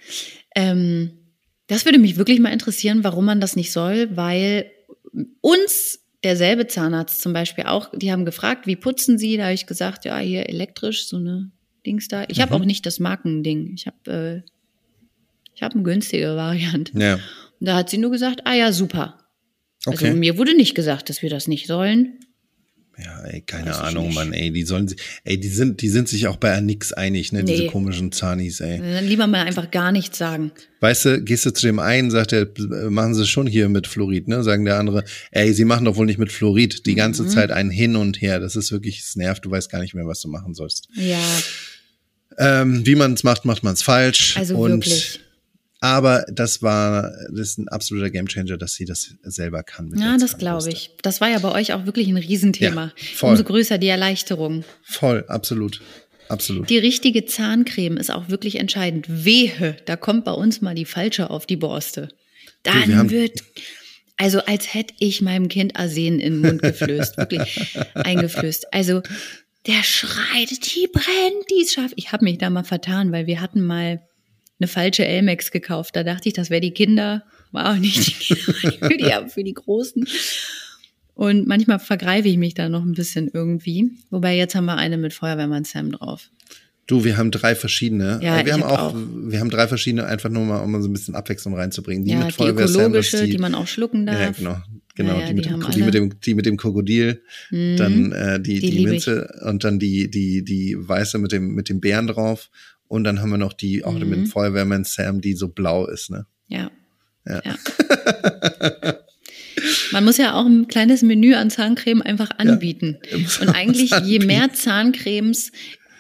[0.55, 1.11] Ähm,
[1.67, 4.71] das würde mich wirklich mal interessieren, warum man das nicht soll, weil
[5.41, 9.37] uns derselbe Zahnarzt zum Beispiel auch, die haben gefragt, wie putzen Sie?
[9.37, 11.51] Da habe ich gesagt, ja, hier elektrisch, so eine
[11.87, 12.25] Dings da.
[12.29, 12.61] Ich habe Mhm.
[12.61, 13.73] auch nicht das Markending.
[13.75, 14.51] Ich habe äh,
[15.55, 16.93] ich habe eine günstige Variante.
[16.99, 17.15] Ja.
[17.15, 19.19] Und da hat sie nur gesagt, ah ja, super.
[19.87, 20.07] Okay.
[20.07, 22.19] Also mir wurde nicht gesagt, dass wir das nicht sollen.
[23.01, 24.13] Ja, ey, keine Weiß Ahnung.
[24.13, 27.31] Mann, ey, die sollen, sich- ey, die sind, die sind sich auch bei nix einig,
[27.33, 27.69] ne, diese Nee.
[27.69, 28.79] komischen Zanis, ey.
[28.79, 30.51] Dann lieber mal einfach gar nichts sagen.
[30.81, 33.87] Weißt du, gehst du zu dem einen, sagt er, äh, machen sie schon hier mit
[33.87, 34.43] Fluorid, ne?
[34.43, 36.87] Sagen der andere, ey, sie machen doch wohl nicht mit Fluorid.
[36.87, 37.29] Die ganze Mhm.
[37.29, 38.41] Zeit ein Hin und Her.
[38.41, 40.89] Das ist wirklich, es nervt, du weißt gar nicht mehr, was du machen sollst.
[40.95, 41.19] Ja,
[42.37, 44.37] Ähm, wie man es macht, macht man es falsch.
[44.37, 45.21] also und, wirklich.
[45.81, 49.93] Aber das war, das ist ein absoluter Gamechanger, dass sie das selber kann.
[49.97, 50.91] Ja, das glaube ich.
[51.03, 52.87] Das war ja bei euch auch wirklich ein Riesenthema.
[52.87, 53.31] Ja, voll.
[53.31, 54.65] Umso größer die Erleichterung.
[54.83, 55.81] Voll, absolut.
[56.29, 56.69] Absolut.
[56.69, 59.07] Die richtige Zahncreme ist auch wirklich entscheidend.
[59.09, 62.09] Wehe, da kommt bei uns mal die falsche auf die Borste.
[62.65, 63.41] Dann haben- wird,
[64.17, 68.75] also als hätte ich meinem Kind Arsen in den Mund geflößt, wirklich eingeflößt.
[68.75, 69.01] Also
[69.67, 71.93] der schreit, die brennt, die ist scharf.
[71.97, 74.01] Ich habe mich da mal vertan, weil wir hatten mal
[74.61, 75.97] eine falsche Elmex gekauft.
[75.97, 78.53] Da dachte ich, das wäre die Kinder, war auch nicht die Kinder,
[78.89, 80.07] für die, für die Großen.
[81.15, 83.91] Und manchmal vergreife ich mich da noch ein bisschen irgendwie.
[84.11, 86.31] Wobei jetzt haben wir eine mit Feuerwehrmann Sam drauf.
[86.87, 88.19] Du, wir haben drei verschiedene.
[88.23, 88.97] Ja, wir haben hab auch, auch.
[88.97, 92.05] wir haben drei verschiedene, einfach nur mal, um so ein bisschen Abwechslung reinzubringen.
[92.05, 94.19] Die ja, mit die Feuerwehr Sam, ökologische, die, man auch schlucken darf.
[94.19, 94.57] Ja, genau.
[94.95, 97.77] Genau, Naja, die, mit die dem, die, mit dem, die mit dem Krokodil, Mhm.
[97.77, 99.07] dann äh, die, Die die, liebe ich.
[99.07, 102.49] Minze und dann die, die, die weiße mit dem, mit dem Bären drauf.
[102.89, 104.13] Und dann haben wir noch die, auch mit Mhm.
[104.13, 106.27] dem Feuerwehrmann Sam, die so blau ist, ne?
[106.49, 106.71] Ja.
[107.27, 107.43] Ja.
[107.45, 107.55] ja.
[109.93, 112.99] Man muss ja auch ein kleines Menü an Zahncreme einfach anbieten.
[113.21, 115.53] muss Und eigentlich, je mehr Zahncremes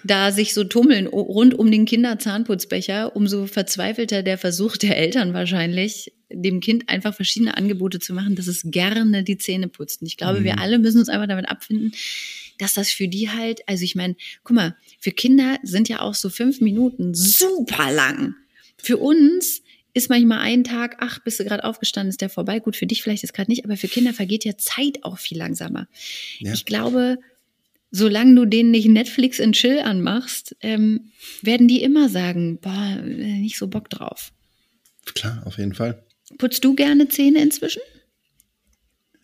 [0.04, 6.12] da sich so tummeln rund um den Kinderzahnputzbecher, umso verzweifelter der Versuch der Eltern wahrscheinlich,
[6.30, 10.00] dem Kind einfach verschiedene Angebote zu machen, dass es gerne die Zähne putzt.
[10.00, 10.58] Und ich glaube, wir Mhm.
[10.60, 11.92] alle müssen uns einfach damit abfinden,
[12.58, 16.14] dass das für die halt, also ich meine, guck mal, für Kinder sind ja auch
[16.14, 18.34] so fünf Minuten super lang.
[18.76, 19.62] Für uns
[19.94, 22.60] ist manchmal ein Tag, ach, bist du gerade aufgestanden, ist der vorbei.
[22.60, 25.38] Gut, für dich vielleicht ist gerade nicht, aber für Kinder vergeht ja Zeit auch viel
[25.38, 25.88] langsamer.
[26.38, 26.52] Ja.
[26.52, 27.18] Ich glaube,
[27.90, 31.10] solange du denen nicht Netflix in Chill anmachst, ähm,
[31.42, 34.32] werden die immer sagen, boah, äh, nicht so Bock drauf.
[35.14, 36.04] Klar, auf jeden Fall.
[36.36, 37.80] Putzt du gerne Zähne inzwischen?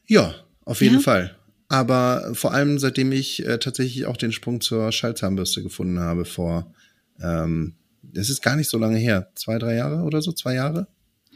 [0.06, 1.00] Ja, auf jeden Ja?
[1.00, 1.38] Fall.
[1.68, 6.72] Aber vor allem, seitdem ich äh, tatsächlich auch den Sprung zur Schallzahnbürste gefunden habe vor,
[7.20, 10.86] ähm, das ist gar nicht so lange her, zwei, drei Jahre oder so, zwei Jahre,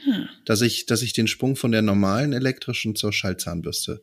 [0.05, 0.29] Hm.
[0.45, 4.03] dass ich, dass ich den Sprung von der normalen elektrischen zur Schallzahnbürste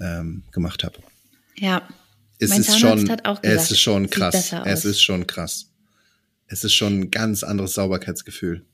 [0.00, 0.98] ähm, gemacht habe.
[1.58, 1.86] Ja.
[2.38, 4.52] Es Mein ist Zahnarzt schon, hat auch gesagt, es ist schon krass.
[4.64, 5.70] Es ist schon krass.
[6.48, 8.64] Es ist schon ein ganz anderes Sauberkeitsgefühl.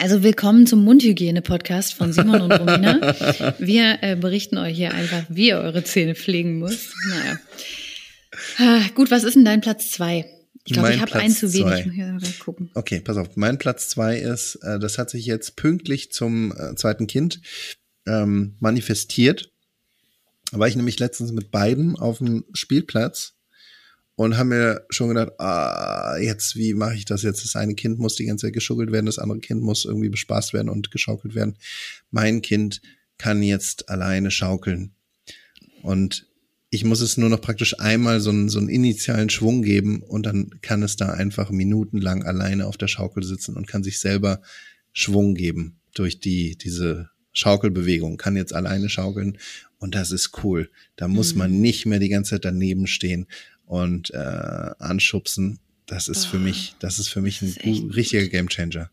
[0.00, 3.14] Also willkommen zum Mundhygiene-Podcast von Simon und Romina.
[3.58, 6.94] Wir äh, berichten euch hier einfach, wie ihr eure Zähne pflegen müsst.
[7.10, 7.38] Naja.
[8.56, 10.24] Ah, gut, was ist denn dein Platz zwei?
[10.64, 12.38] Ich glaube, ich habe einen zu wenig.
[12.38, 12.70] gucken.
[12.72, 13.36] Okay, pass auf.
[13.36, 17.42] Mein Platz zwei ist, äh, das hat sich jetzt pünktlich zum äh, zweiten Kind
[18.06, 19.52] ähm, manifestiert.
[20.50, 23.34] Da war ich nämlich letztens mit beiden auf dem Spielplatz
[24.20, 27.42] und haben mir schon gedacht, ah, jetzt, wie mache ich das jetzt?
[27.42, 30.52] Das eine Kind muss die ganze Zeit geschuggelt werden, das andere Kind muss irgendwie bespaßt
[30.52, 31.56] werden und geschaukelt werden.
[32.10, 32.82] Mein Kind
[33.16, 34.90] kann jetzt alleine schaukeln.
[35.80, 36.26] Und
[36.68, 40.26] ich muss es nur noch praktisch einmal so einen, so einen initialen Schwung geben und
[40.26, 44.42] dann kann es da einfach minutenlang alleine auf der Schaukel sitzen und kann sich selber
[44.92, 49.38] Schwung geben durch die, diese Schaukelbewegung, kann jetzt alleine schaukeln
[49.78, 50.70] und das ist cool.
[50.96, 51.38] Da muss Mhm.
[51.38, 53.26] man nicht mehr die ganze Zeit daneben stehen
[53.70, 54.16] und äh,
[54.78, 55.60] anschubsen.
[55.86, 57.94] Das ist für Oh, mich, das ist für mich ein gut.
[57.96, 58.90] richtiger Gamechanger.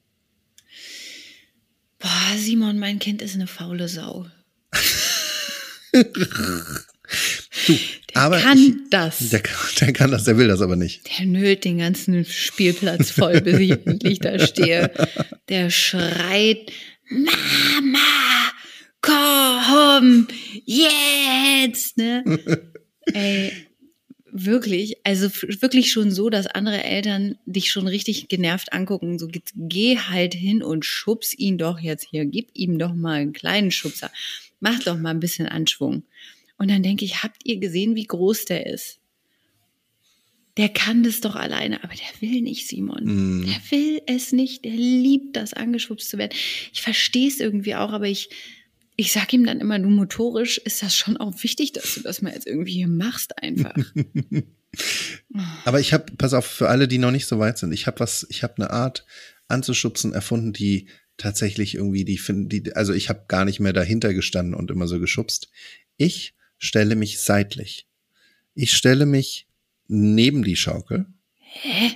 [2.00, 4.28] Boah, Simon, mein Kind ist eine faule Sau.
[5.92, 6.04] Du,
[8.14, 9.30] Der aber kann ich, das.
[9.30, 11.02] der, kann- der kann das, der will das aber nicht.
[11.20, 14.92] Der nölt den ganzen Spielplatz voll, bis ich endlich da stehe.
[15.50, 16.72] Der schreit,
[17.10, 18.52] Mama,
[19.02, 20.28] komm komm,
[20.66, 22.24] jetzt, ne?
[23.14, 23.52] Ey,
[24.46, 25.30] wirklich, also
[25.62, 29.20] wirklich schon so, dass andere Eltern dich schon richtig genervt angucken.
[29.20, 33.34] So, geh halt hin und schubs ihn doch jetzt hier, gib ihm doch mal einen
[33.34, 34.12] kleinen Schubser.
[34.60, 36.04] Mach doch mal ein bisschen Anschwung.
[36.58, 39.00] Und dann denke ich, habt ihr gesehen, wie groß der ist?
[40.58, 43.04] Der kann das doch alleine, aber der will nicht, Simon.
[43.04, 43.46] Mm.
[43.46, 44.66] Der will es nicht.
[44.66, 46.34] Der liebt das, angeschubst zu werden.
[46.74, 48.30] Ich verstehe es irgendwie auch, aber ich,
[49.00, 52.24] ich sag ihm dann immer, du motorisch ist das schon auch wichtig, dass du das
[52.24, 53.76] mal jetzt irgendwie hier machst einfach.
[55.66, 58.00] Aber ich habe, pass auf, für alle, die noch nicht so weit sind, ich habe
[58.00, 59.06] was, ich habe eine Art
[59.48, 64.16] anzuschubsen erfunden, die tatsächlich irgendwie, die finden, die, also ich habe gar nicht mehr dahinter
[64.16, 65.50] gestanden und immer so geschubst.
[65.98, 67.88] Ich stelle mich seitlich.
[68.56, 69.48] Ich stelle mich
[69.88, 71.06] neben die Schaukel.
[71.36, 71.92] Hä?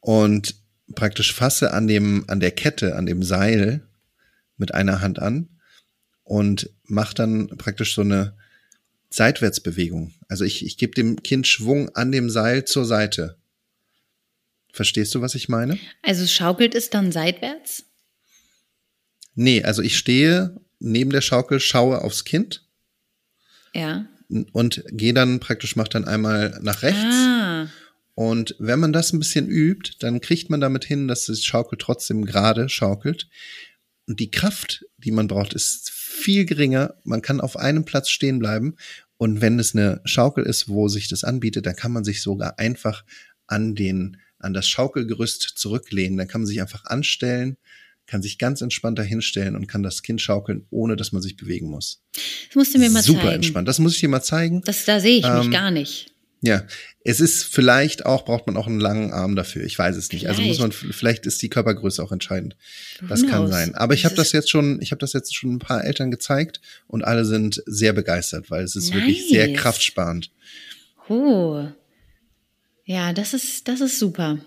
[0.00, 0.54] Und
[0.94, 3.87] praktisch fasse an dem, an der Kette, an dem Seil
[4.58, 5.48] mit einer Hand an
[6.24, 8.36] und mache dann praktisch so eine
[9.10, 10.12] Seitwärtsbewegung.
[10.28, 13.38] Also ich, ich gebe dem Kind Schwung an dem Seil zur Seite.
[14.72, 15.78] Verstehst du, was ich meine?
[16.02, 17.84] Also schaukelt es dann seitwärts?
[19.34, 22.66] Nee, also ich stehe neben der Schaukel, schaue aufs Kind.
[23.74, 24.06] Ja.
[24.52, 26.98] Und gehe dann praktisch, mache dann einmal nach rechts.
[27.00, 27.68] Ah.
[28.14, 31.78] Und wenn man das ein bisschen übt, dann kriegt man damit hin, dass die Schaukel
[31.78, 33.28] trotzdem gerade schaukelt.
[34.08, 36.94] Und die Kraft, die man braucht, ist viel geringer.
[37.04, 38.74] Man kann auf einem Platz stehen bleiben.
[39.18, 42.58] Und wenn es eine Schaukel ist, wo sich das anbietet, dann kann man sich sogar
[42.58, 43.04] einfach
[43.46, 46.16] an den, an das Schaukelgerüst zurücklehnen.
[46.16, 47.58] Dann kann man sich einfach anstellen,
[48.06, 51.68] kann sich ganz entspannt dahinstellen und kann das Kind schaukeln, ohne dass man sich bewegen
[51.68, 52.02] muss.
[52.14, 53.20] Das musst du mir mal Super zeigen.
[53.20, 53.68] Super entspannt.
[53.68, 54.62] Das muss ich dir mal zeigen.
[54.62, 56.14] Das, da sehe ich ähm, mich gar nicht.
[56.40, 56.62] Ja,
[57.04, 59.64] es ist vielleicht auch, braucht man auch einen langen Arm dafür.
[59.64, 60.22] Ich weiß es nicht.
[60.22, 60.38] Vielleicht.
[60.38, 62.56] Also muss man, vielleicht ist die Körpergröße auch entscheidend.
[63.08, 63.74] Das kann sein.
[63.74, 66.60] Aber ich habe das jetzt schon, ich habe das jetzt schon ein paar Eltern gezeigt
[66.86, 68.94] und alle sind sehr begeistert, weil es ist nice.
[68.94, 70.30] wirklich sehr kraftsparend.
[71.08, 71.66] Oh.
[72.84, 74.38] Ja, das ist, das ist super.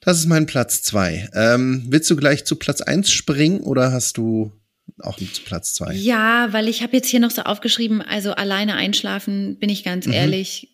[0.00, 1.28] Das ist mein Platz zwei.
[1.34, 4.52] Ähm, willst du gleich zu Platz eins springen oder hast du
[5.00, 5.94] auch zu Platz zwei.
[5.94, 10.06] Ja, weil ich habe jetzt hier noch so aufgeschrieben, also alleine einschlafen, bin ich ganz
[10.06, 10.12] mhm.
[10.12, 10.68] ehrlich,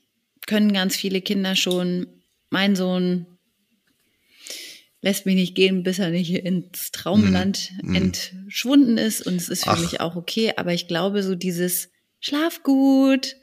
[0.46, 2.06] können ganz viele Kinder schon.
[2.50, 3.26] Mein Sohn
[5.00, 7.94] lässt mich nicht gehen, bis er nicht ins Traumland mhm.
[7.94, 9.26] entschwunden ist.
[9.26, 9.80] Und es ist für Ach.
[9.80, 10.52] mich auch okay.
[10.56, 11.90] Aber ich glaube, so dieses
[12.20, 13.36] Schlaf gut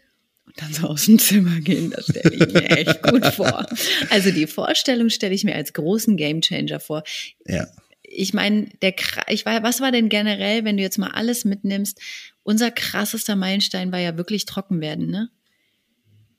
[0.46, 3.66] und dann so aus dem Zimmer gehen, das stelle ich mir echt gut vor.
[4.10, 7.04] Also die Vorstellung stelle ich mir als großen Gamechanger vor.
[7.46, 7.68] Ja
[8.12, 8.94] ich meine, der,
[9.28, 12.02] ich weiß, was war denn generell, wenn du jetzt mal alles mitnimmst?
[12.44, 15.30] Unser krassester Meilenstein war ja wirklich trocken werden, ne?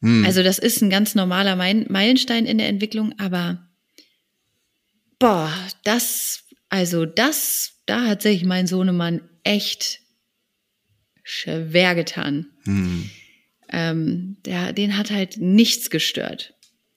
[0.02, 0.24] Hm.
[0.24, 3.68] Also das ist ein ganz normaler Meilenstein in der Entwicklung, aber
[5.18, 5.52] boah,
[5.84, 10.00] das, also das, da hat sich mein Sohnemann echt
[11.22, 12.46] schwer getan.
[12.64, 13.10] Hm.
[13.68, 16.54] Ähm, der, den hat halt nichts gestört.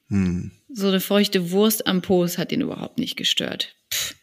[0.07, 0.51] Hm.
[0.69, 3.75] So eine feuchte Wurst am Po's hat ihn überhaupt nicht gestört.
[3.91, 4.15] Pff.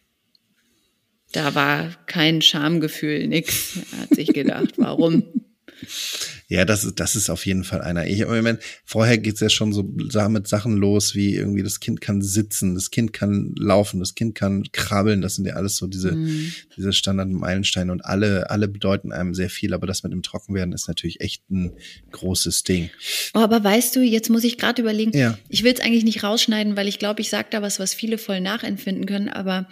[1.33, 3.79] Da war kein Schamgefühl, nix.
[3.93, 5.25] Er hat sich gedacht, warum?
[6.51, 8.09] Ja, das ist, das ist auf jeden Fall einer.
[8.09, 12.23] Ich, meine, vorher geht's ja schon so mit Sachen los, wie irgendwie das Kind kann
[12.23, 15.21] sitzen, das Kind kann laufen, das Kind kann krabbeln.
[15.21, 16.53] Das sind ja alles so diese, mhm.
[16.77, 19.73] diese Standard-Meilensteine und alle, alle bedeuten einem sehr viel.
[19.75, 21.77] Aber das mit dem Trockenwerden ist natürlich echt ein
[22.11, 22.91] großes Ding.
[23.35, 25.39] Oh, aber weißt du, jetzt muss ich gerade überlegen, ja.
[25.49, 28.19] ich will es eigentlich nicht rausschneiden, weil ich glaube, ich sage da was, was viele
[28.19, 29.69] voll nachempfinden können, aber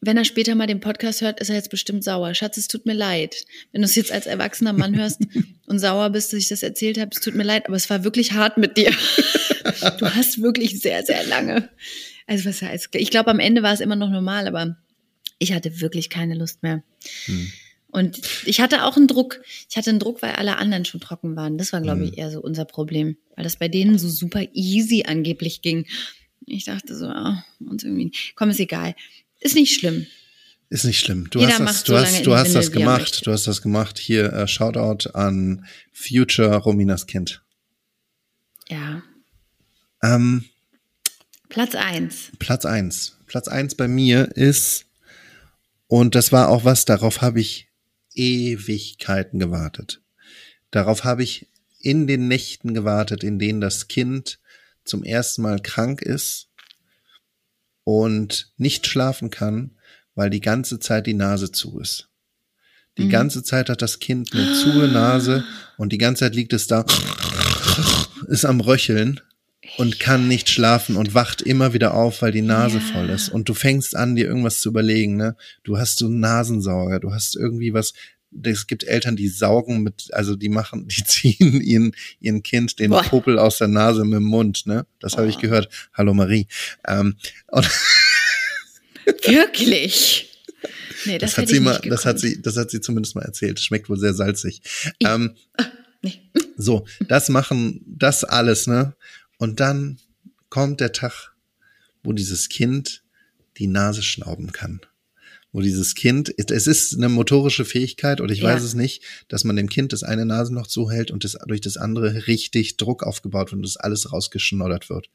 [0.00, 2.34] wenn er später mal den Podcast hört, ist er jetzt bestimmt sauer.
[2.34, 3.44] Schatz, es tut mir leid.
[3.72, 5.20] Wenn du es jetzt als erwachsener Mann hörst
[5.66, 8.02] und sauer bist, dass ich das erzählt habe, es tut mir leid, aber es war
[8.02, 8.90] wirklich hart mit dir.
[9.98, 11.68] du hast wirklich sehr, sehr lange.
[12.26, 14.76] Also was heißt, ich glaube, am Ende war es immer noch normal, aber
[15.38, 16.82] ich hatte wirklich keine Lust mehr.
[17.26, 17.52] Hm.
[17.88, 19.42] Und ich hatte auch einen Druck.
[19.68, 21.58] Ich hatte einen Druck, weil alle anderen schon trocken waren.
[21.58, 22.18] Das war, glaube ich, hm.
[22.18, 25.86] eher so unser Problem, weil das bei denen so super easy angeblich ging.
[26.46, 28.94] Ich dachte so, ah, uns irgendwie, komm, ist egal.
[29.40, 30.06] Ist nicht schlimm.
[30.68, 31.28] Ist nicht schlimm.
[31.30, 33.26] Du Jeder hast das, du so hast, du hast das gemacht.
[33.26, 33.98] Du hast das gemacht.
[33.98, 37.42] Hier äh, Shoutout an Future Rominas Kind.
[38.68, 39.02] Ja.
[40.02, 40.44] Ähm,
[41.48, 42.30] Platz eins.
[42.38, 43.16] Platz eins.
[43.26, 44.86] Platz eins bei mir ist,
[45.88, 47.68] und das war auch was, darauf habe ich
[48.14, 50.00] Ewigkeiten gewartet.
[50.70, 51.48] Darauf habe ich
[51.80, 54.38] in den Nächten gewartet, in denen das Kind
[54.84, 56.49] zum ersten Mal krank ist
[57.84, 59.72] und nicht schlafen kann,
[60.14, 62.08] weil die ganze Zeit die Nase zu ist.
[62.98, 63.10] Die mhm.
[63.10, 65.44] ganze Zeit hat das Kind eine zuhe Nase
[65.76, 66.84] und die ganze Zeit liegt es da,
[68.28, 69.20] ist am Röcheln.
[69.76, 72.92] und kann nicht schlafen und wacht immer wieder auf, weil die Nase Ja.
[72.92, 73.28] voll ist.
[73.28, 75.36] Und du fängst an, dir irgendwas zu überlegen, ne?
[75.62, 77.92] Du hast so einen Nasensauger, du hast irgendwie was.
[78.44, 82.90] Es gibt Eltern, die saugen mit, also die machen, die ziehen ihren, ihren Kind den
[82.90, 83.02] Boah.
[83.02, 84.86] Popel aus der Nase mit dem Mund, ne?
[85.00, 85.68] Das habe ich gehört.
[85.92, 86.46] Hallo Marie.
[86.86, 87.16] Ähm,
[87.48, 87.68] und
[89.24, 90.26] Wirklich?
[91.06, 92.34] Nee, das, das, hat sie mal, nicht das hat gekonnt.
[92.34, 93.58] sie, das hat sie zumindest mal erzählt.
[93.58, 94.60] Schmeckt wohl sehr salzig.
[95.02, 95.34] Ähm,
[96.02, 96.20] Nee.
[96.56, 98.94] So, das machen, das alles, ne?
[99.38, 99.98] Und dann
[100.48, 101.34] kommt der Tag,
[102.02, 103.02] wo dieses Kind
[103.58, 104.80] die Nase schnauben kann.
[105.52, 108.50] Wo dieses Kind, es ist eine motorische Fähigkeit, oder ich Ja.
[108.54, 111.60] weiß es nicht, dass man dem Kind das eine Nase noch zuhält und das, durch
[111.60, 115.08] das andere richtig Druck aufgebaut wird und das alles rausgeschnoddert wird.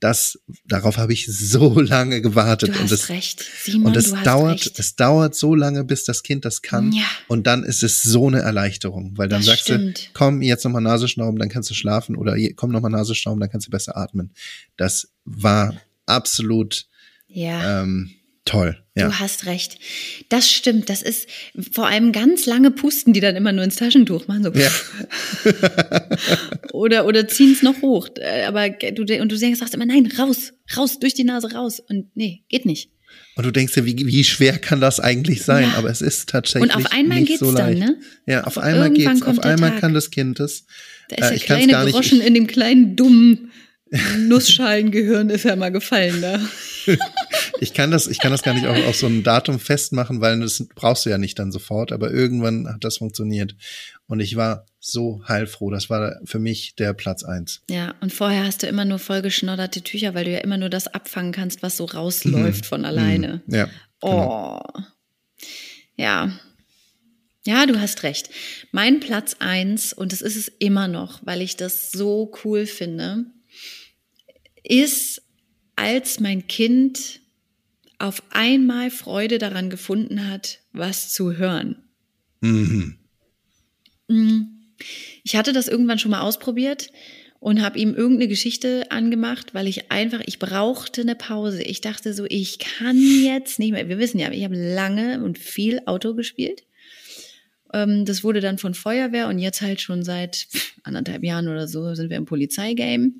[0.00, 2.70] Das, darauf habe ich so lange gewartet.
[2.70, 3.44] Du und hast das, recht.
[3.64, 4.78] Simon, und es dauert, recht.
[4.78, 6.92] es dauert so lange, bis das Kind das kann.
[6.92, 7.02] Ja.
[7.26, 9.98] Und dann ist es so eine Erleichterung, weil dann Das sagst stimmt.
[9.98, 13.40] du, komm, jetzt nochmal Nase schnauben, dann kannst du schlafen oder komm nochmal Nase schnauben,
[13.40, 14.32] dann kannst du besser atmen.
[14.76, 15.74] Das war
[16.06, 16.86] absolut
[17.28, 17.82] Ja.
[17.82, 18.10] ähm,
[18.48, 18.76] toll.
[18.96, 19.06] Ja.
[19.08, 19.78] Du hast recht.
[20.28, 20.88] Das stimmt.
[20.90, 21.28] Das ist
[21.72, 24.42] vor allem ganz lange Pusten, die dann immer nur ins Taschentuch machen.
[24.44, 24.52] So.
[24.52, 24.70] Ja.
[26.72, 28.08] oder oder ziehen es noch hoch.
[28.18, 31.80] Äh, Aber du, und du sagst immer, nein, raus, raus, durch die Nase raus.
[31.80, 32.90] Und nee, geht nicht.
[33.36, 35.64] Und du denkst dir, wie, wie schwer kann das eigentlich sein?
[35.70, 35.74] Ja.
[35.78, 37.96] Aber es ist tatsächlich Und auf einmal nicht geht's so dann, ne?
[38.26, 39.20] Ja, auf Auf- einmal geht's.
[39.20, 39.80] kommt Auf einmal Tag.
[39.80, 40.66] kann das Kind es.
[41.08, 43.47] Da ist Äh, der kleine Groschen in dem kleinen, dummen
[44.18, 46.40] Nussschalengehirn ist ja mal gefallen da.
[47.60, 50.38] Ich kann das, ich kann das gar nicht auf, auf so ein Datum festmachen, weil
[50.38, 51.90] das brauchst du ja nicht dann sofort.
[51.90, 53.56] Aber irgendwann hat das funktioniert.
[54.06, 55.70] Und ich war so heilfroh.
[55.70, 57.62] Das war für mich der Platz eins.
[57.68, 60.86] Ja, und vorher hast du immer nur vollgeschnodderte Tücher, weil du ja immer nur das
[60.86, 63.42] abfangen kannst, was so rausläuft von alleine.
[63.46, 63.54] Mhm.
[63.54, 63.68] Ja.
[64.00, 64.62] Genau.
[64.76, 64.80] Oh.
[65.96, 66.30] Ja.
[67.44, 68.30] Ja, du hast recht.
[68.72, 73.26] Mein Platz eins, und das ist es immer noch, weil ich das so cool finde,
[74.68, 75.22] ist,
[75.76, 77.20] als mein Kind
[77.98, 81.76] auf einmal Freude daran gefunden hat, was zu hören.
[82.40, 82.98] Mhm.
[84.08, 84.42] Mm.
[85.24, 86.90] Ich hatte das irgendwann schon mal ausprobiert
[87.40, 91.62] und habe ihm irgendeine Geschichte angemacht, weil ich einfach, ich brauchte eine Pause.
[91.62, 93.88] Ich dachte so, ich kann jetzt nicht mehr.
[93.88, 96.64] Wir wissen ja, ich habe lange und viel Auto gespielt.
[97.72, 100.48] Ähm, das wurde dann von Feuerwehr und jetzt halt schon seit
[100.82, 103.12] anderthalb Jahren oder so sind wir im Polizeigame.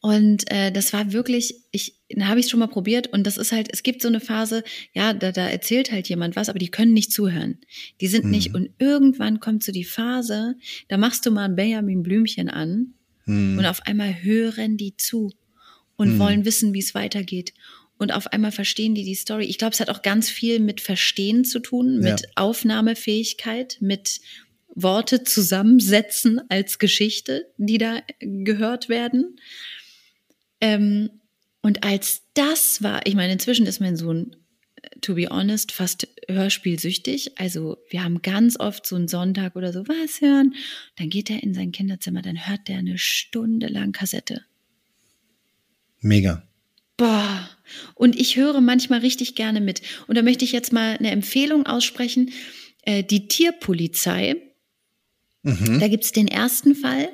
[0.00, 3.36] Und äh, das war wirklich, ich, da habe ich es schon mal probiert und das
[3.36, 6.60] ist halt, es gibt so eine Phase, ja, da, da erzählt halt jemand was, aber
[6.60, 7.58] die können nicht zuhören.
[8.00, 8.30] Die sind Mhm.
[8.30, 10.54] nicht, und irgendwann kommt so die Phase,
[10.86, 12.94] da machst du mal ein Benjamin Blümchen an
[13.26, 13.58] Mhm.
[13.58, 15.32] und auf einmal hören die zu
[15.96, 16.18] und Mhm.
[16.20, 17.52] wollen wissen, wie es weitergeht.
[17.98, 19.46] Und auf einmal verstehen die die Story.
[19.46, 22.12] Ich glaube, es hat auch ganz viel mit Verstehen zu tun, Ja.
[22.12, 24.20] mit Aufnahmefähigkeit, mit
[24.76, 29.36] Worte zusammensetzen als Geschichte, die da gehört werden.
[30.60, 31.10] Ähm,
[31.62, 34.36] und als das war, ich meine, inzwischen ist mein Sohn,
[34.82, 37.38] äh, to be honest, fast hörspielsüchtig.
[37.38, 40.54] Also wir haben ganz oft so einen Sonntag oder so was hören.
[40.96, 44.42] Dann geht er in sein Kinderzimmer, dann hört der eine Stunde lang Kassette.
[46.00, 46.42] Mega.
[46.96, 47.48] Boah.
[47.94, 49.82] Und ich höre manchmal richtig gerne mit.
[50.06, 52.32] Und da möchte ich jetzt mal eine Empfehlung aussprechen.
[52.82, 54.36] Äh, die Tierpolizei,
[55.42, 55.78] Mhm.
[55.78, 57.08] da gibt's den ersten Fall.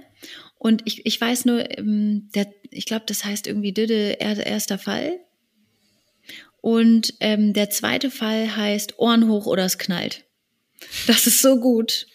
[0.64, 4.78] Und ich, ich weiß nur, ähm, der, ich glaube, das heißt irgendwie Düde, er- erster
[4.78, 5.18] Fall.
[6.62, 10.24] Und ähm, der zweite Fall heißt Ohren hoch oder es knallt.
[11.06, 12.06] Das ist so gut.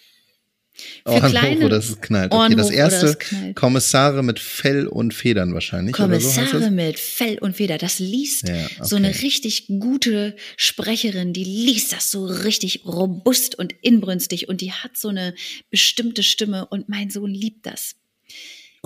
[1.06, 2.34] Für Ohren kleine- hoch oder es knallt.
[2.34, 3.54] Ohren Okay, das erste.
[3.54, 5.96] Kommissare mit Fell und Federn wahrscheinlich.
[5.96, 6.72] so Kommissare das?
[6.72, 9.20] mit Fell und Feder, das liest Ja, so eine okay.
[9.20, 15.10] richtig gute Sprecherin, die liest das so richtig robust und inbrünstig und die hat so
[15.10, 15.36] eine
[15.70, 17.96] bestimmte Stimme und mein Sohn liebt das.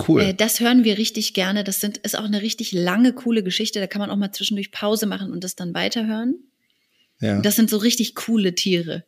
[0.07, 0.21] Cool.
[0.21, 1.63] Äh, das hören wir richtig gerne.
[1.63, 3.79] Das sind, ist auch eine richtig lange, coole Geschichte.
[3.79, 6.35] Da kann man auch mal zwischendurch Pause machen und das dann weiterhören.
[7.19, 7.39] ja.
[7.41, 9.03] Das sind so richtig coole Tiere.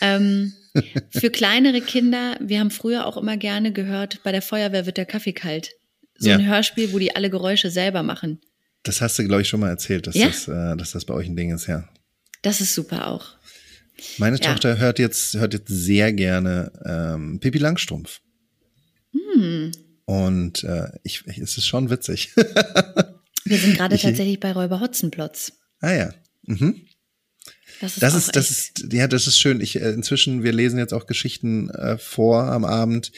[0.00, 0.52] Ähm,
[1.10, 5.06] für kleinere Kinder, wir haben früher auch immer gerne gehört, bei der Feuerwehr wird der
[5.06, 5.70] Kaffee kalt.
[6.18, 6.36] So Ja.
[6.36, 8.40] ein Hörspiel, wo die alle Geräusche selber machen.
[8.84, 10.26] das hast du, glaube ich, schon mal erzählt, dass, Ja?
[10.26, 11.88] das, äh, dass das bei euch ein Ding ist, ja.
[12.42, 13.26] Das ist super auch.
[14.18, 14.38] Meine.
[14.40, 18.20] Tochter hört jetzt, hört jetzt sehr gerne ähm, Pippi Langstrumpf.
[19.12, 19.72] Hm.
[20.04, 22.32] Und äh, ich, ich, es ist schon witzig.
[23.44, 25.52] Wir sind gerade Ich- tatsächlich bei Räuber Hotzenplotz.
[25.80, 26.14] ah ja.
[26.46, 26.80] Mhm.
[27.80, 29.60] Das ist, Das ist, das ist, ja, das ist schön.
[29.60, 33.10] Ich äh, inzwischen, wir lesen jetzt auch Geschichten äh, vor am Abend,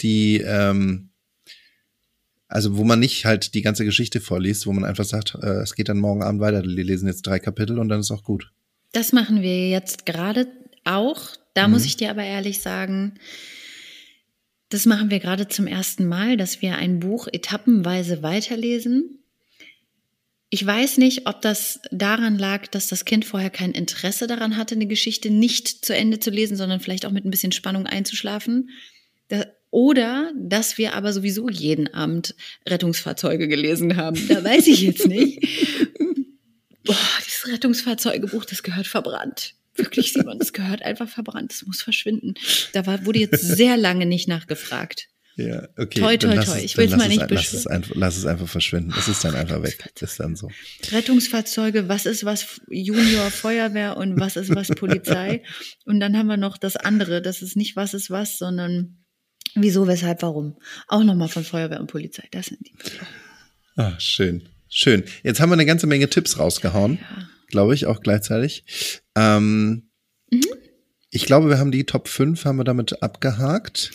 [0.00, 1.10] die, ähm,
[2.48, 5.74] also wo man nicht halt die ganze Geschichte vorliest, wo man einfach sagt, äh, es
[5.74, 6.62] geht dann morgen Abend weiter.
[6.64, 8.50] Wir lesen jetzt drei Kapitel und dann ist auch gut.
[8.92, 10.46] Das machen wir jetzt gerade
[10.84, 11.36] auch.
[11.54, 11.74] Da Mhm.
[11.74, 13.14] muss ich dir aber ehrlich sagen,
[14.68, 19.18] Das machen wir gerade zum ersten Mal, dass wir ein Buch etappenweise weiterlesen.
[20.50, 24.74] Ich weiß nicht, ob das daran lag, dass das Kind vorher kein Interesse daran hatte,
[24.74, 28.70] eine Geschichte nicht zu Ende zu lesen, sondern vielleicht auch mit ein bisschen Spannung einzuschlafen.
[29.70, 32.34] Oder dass wir aber sowieso jeden Abend
[32.66, 34.26] Rettungsfahrzeuge gelesen haben.
[34.28, 35.40] Da weiß ich jetzt nicht.
[36.84, 36.96] Boah,
[37.26, 39.54] dieses Rettungsfahrzeugebuch, das gehört verbrannt.
[39.78, 41.52] Wirklich, Simon, das gehört einfach verbrannt.
[41.52, 42.34] Das muss verschwinden.
[42.72, 45.08] Da war, wurde jetzt sehr lange nicht nachgefragt.
[45.38, 46.00] Ja, okay.
[46.00, 46.58] Toi, toi, toi.
[46.58, 48.92] Ich will es mal nicht lass es, einfach, lass es einfach verschwinden.
[48.98, 49.88] Es ist dann einfach weg.
[49.94, 50.50] Das ist dann so.
[50.90, 55.44] Rettungsfahrzeuge, was ist was Junior Feuerwehr und was ist was Polizei?
[55.84, 57.22] Und dann haben wir noch das andere.
[57.22, 59.04] Das ist nicht was ist was, sondern
[59.54, 60.58] wieso, weshalb, warum.
[60.88, 62.26] Auch nochmal von Feuerwehr und Polizei.
[62.32, 62.74] Das sind die.
[63.76, 64.48] Ah, schön.
[64.68, 65.04] Schön.
[65.22, 66.98] Jetzt haben wir eine ganze Menge Tipps rausgehauen.
[67.00, 67.28] Ja.
[67.48, 68.64] Glaube ich, auch gleichzeitig.
[69.16, 69.88] Ähm,
[70.30, 70.40] mhm.
[71.10, 73.90] Ich glaube, wir haben die Top 5 haben wir damit abgehakt.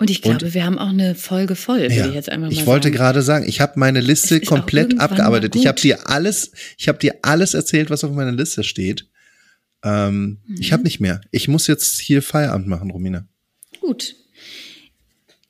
[0.00, 2.52] Und ich glaube, und, wir haben auch eine Folge voll, ja, ich jetzt einfach mal
[2.52, 2.96] Ich wollte sagen.
[2.96, 5.54] gerade sagen, ich habe meine Liste komplett abgearbeitet.
[5.56, 9.06] Ich habe dir alles, ich habe dir alles erzählt, was auf meiner Liste steht.
[9.84, 10.56] Ähm, mhm.
[10.58, 11.20] Ich habe nicht mehr.
[11.30, 13.26] Ich muss jetzt hier Feierabend machen, Romina.
[13.80, 14.16] Gut.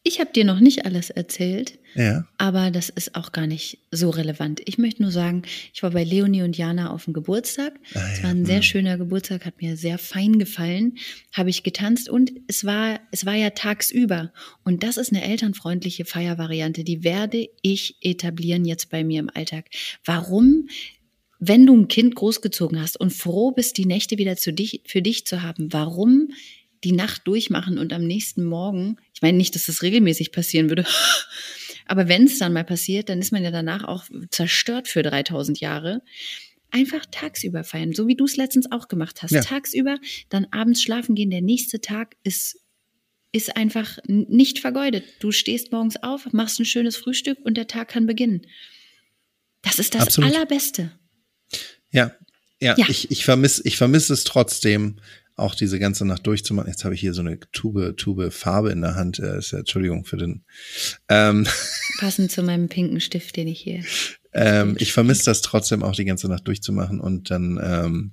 [0.03, 2.27] Ich habe dir noch nicht alles erzählt, ja.
[2.39, 4.61] aber das ist auch gar nicht so relevant.
[4.65, 7.75] Ich möchte nur sagen, ich war bei Leonie und Jana auf dem Geburtstag.
[7.95, 8.47] Ah, es war ein ja.
[8.47, 8.63] sehr hm.
[8.63, 10.99] schöner Geburtstag, hat mir sehr fein gefallen,
[11.33, 14.33] habe ich getanzt und es war, es war ja tagsüber.
[14.65, 19.67] Und das ist eine elternfreundliche Feiervariante, die werde ich etablieren jetzt bei mir im Alltag.
[20.05, 20.69] Warum
[21.43, 25.01] wenn du ein Kind großgezogen hast und froh bist, die Nächte wieder zu dich, für
[25.01, 26.29] dich zu haben, warum
[26.85, 30.85] die Nacht durchmachen und am nächsten Morgen, ich meine nicht, dass das regelmäßig passieren würde,
[31.91, 35.59] aber wenn es dann mal passiert, dann ist man ja danach auch zerstört für 3000
[35.59, 36.03] Jahre.
[36.71, 39.33] Einfach tagsüber feiern, so wie du es letztens auch gemacht hast.
[39.33, 39.41] Ja.
[39.41, 41.31] Tagsüber, dann abends schlafen gehen.
[41.31, 42.61] Der nächste Tag ist,
[43.33, 45.03] ist einfach nicht vergeudet.
[45.19, 48.43] Du stehst morgens auf, machst ein schönes Frühstück und der Tag kann beginnen.
[49.63, 50.31] Das ist das Absolut.
[50.31, 50.93] Allerbeste.
[51.91, 52.13] Ja,
[52.61, 52.87] ja, ja.
[52.89, 55.01] ich, ich vermisse ich vermiss es trotzdem,
[55.41, 56.71] auch diese ganze Nacht durchzumachen.
[56.71, 59.19] Jetzt habe ich hier so eine Tube, Tube Farbe in der Hand.
[59.19, 60.45] Äh, ist ja, Entschuldigung für den.
[61.09, 61.47] Ähm,
[62.01, 63.85] Passend zu meinem pinken Stift, den ich hier.
[64.33, 68.13] Ähm, ich vermisse das trotzdem auch die ganze Nacht durchzumachen und dann ähm,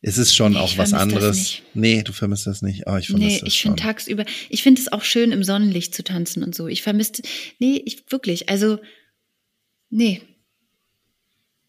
[0.00, 1.58] es ist schon nee, auch was anderes.
[1.74, 2.82] Nee, du vermisst das nicht.
[2.86, 5.94] Oh, ich vermisse nee, das ich finde tagsüber, ich finde es auch schön im Sonnenlicht
[5.94, 6.66] zu tanzen und so.
[6.66, 7.22] Ich vermisste,
[7.60, 8.78] nee, ich wirklich, also
[9.90, 10.22] nee.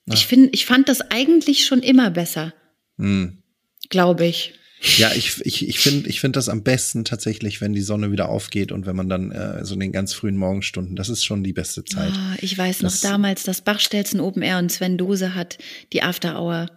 [0.07, 0.15] Ja.
[0.15, 2.53] Ich finde, ich fand das eigentlich schon immer besser.
[2.97, 3.43] Hm
[3.89, 4.53] glaube ich.
[4.97, 8.27] Ja, ich, ich, ich finde ich finde das am besten tatsächlich, wenn die Sonne wieder
[8.27, 11.41] aufgeht und wenn man dann äh, so in den ganz frühen Morgenstunden, das ist schon
[11.41, 12.11] die beste Zeit.
[12.13, 15.57] Oh, ich weiß das, noch damals, das Bachstelzen Open Air und Sven Dose hat
[15.93, 16.69] die After Hour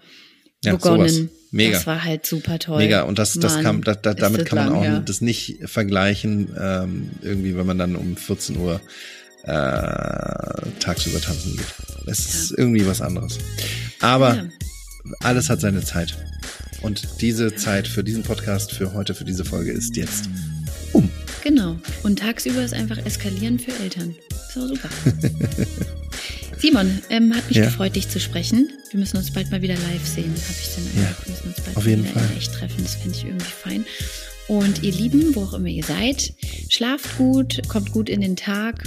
[0.65, 1.09] ja, begonnen.
[1.09, 1.31] Sowas.
[1.51, 1.73] Mega.
[1.73, 2.79] Das war halt super toll.
[2.79, 3.03] Mega.
[3.03, 5.01] Und das, das Mann, kam, da, da, damit kann man auch her.
[5.01, 8.81] das nicht vergleichen, ähm, irgendwie, wenn man dann um 14 Uhr
[9.45, 9.49] äh,
[10.81, 11.67] tagsüber tanzen geht.
[12.07, 12.41] Es ja.
[12.41, 13.39] ist irgendwie was anderes.
[14.01, 14.49] Aber ja.
[15.21, 16.17] alles hat seine Zeit.
[16.83, 20.29] Und diese Zeit für diesen Podcast, für heute, für diese Folge ist jetzt
[20.93, 21.11] um.
[21.43, 21.77] Genau.
[22.03, 24.15] Und tagsüber ist einfach eskalieren für Eltern.
[24.53, 24.89] So super.
[26.59, 27.65] Simon, ähm, hat mich ja.
[27.67, 28.71] gefreut, dich zu sprechen.
[28.91, 30.97] Wir müssen uns bald mal wieder live sehen, habe ich den Eindruck.
[30.97, 32.37] Ja, wir müssen uns bald auf jeden wieder Fall.
[32.37, 32.83] echt treffen.
[32.83, 33.85] Das fände ich irgendwie fein.
[34.49, 36.33] Und ihr Lieben, wo auch immer ihr seid,
[36.69, 38.85] schlaft gut, kommt gut in den Tag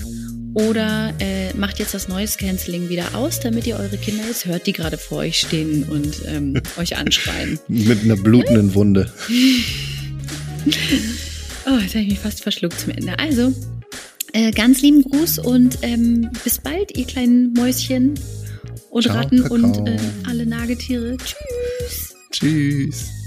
[0.53, 4.67] oder äh, macht jetzt das Noise Canceling wieder aus, damit ihr eure Kinder jetzt hört,
[4.67, 7.59] die gerade vor euch stehen und ähm, euch anschreien.
[7.67, 9.11] Mit einer blutenden Wunde.
[11.67, 13.20] oh, jetzt habe ich mich fast verschluckt zum Ende.
[13.20, 13.53] Also,
[14.34, 18.14] äh, ganz lieben Gruß und ähm, bis bald, ihr kleinen Mäuschen
[18.90, 19.56] und Ciao, Ratten Kakao.
[19.56, 21.18] und äh, alle Nagetiere.
[21.18, 22.16] Tschüss.
[22.32, 23.18] Tschüss.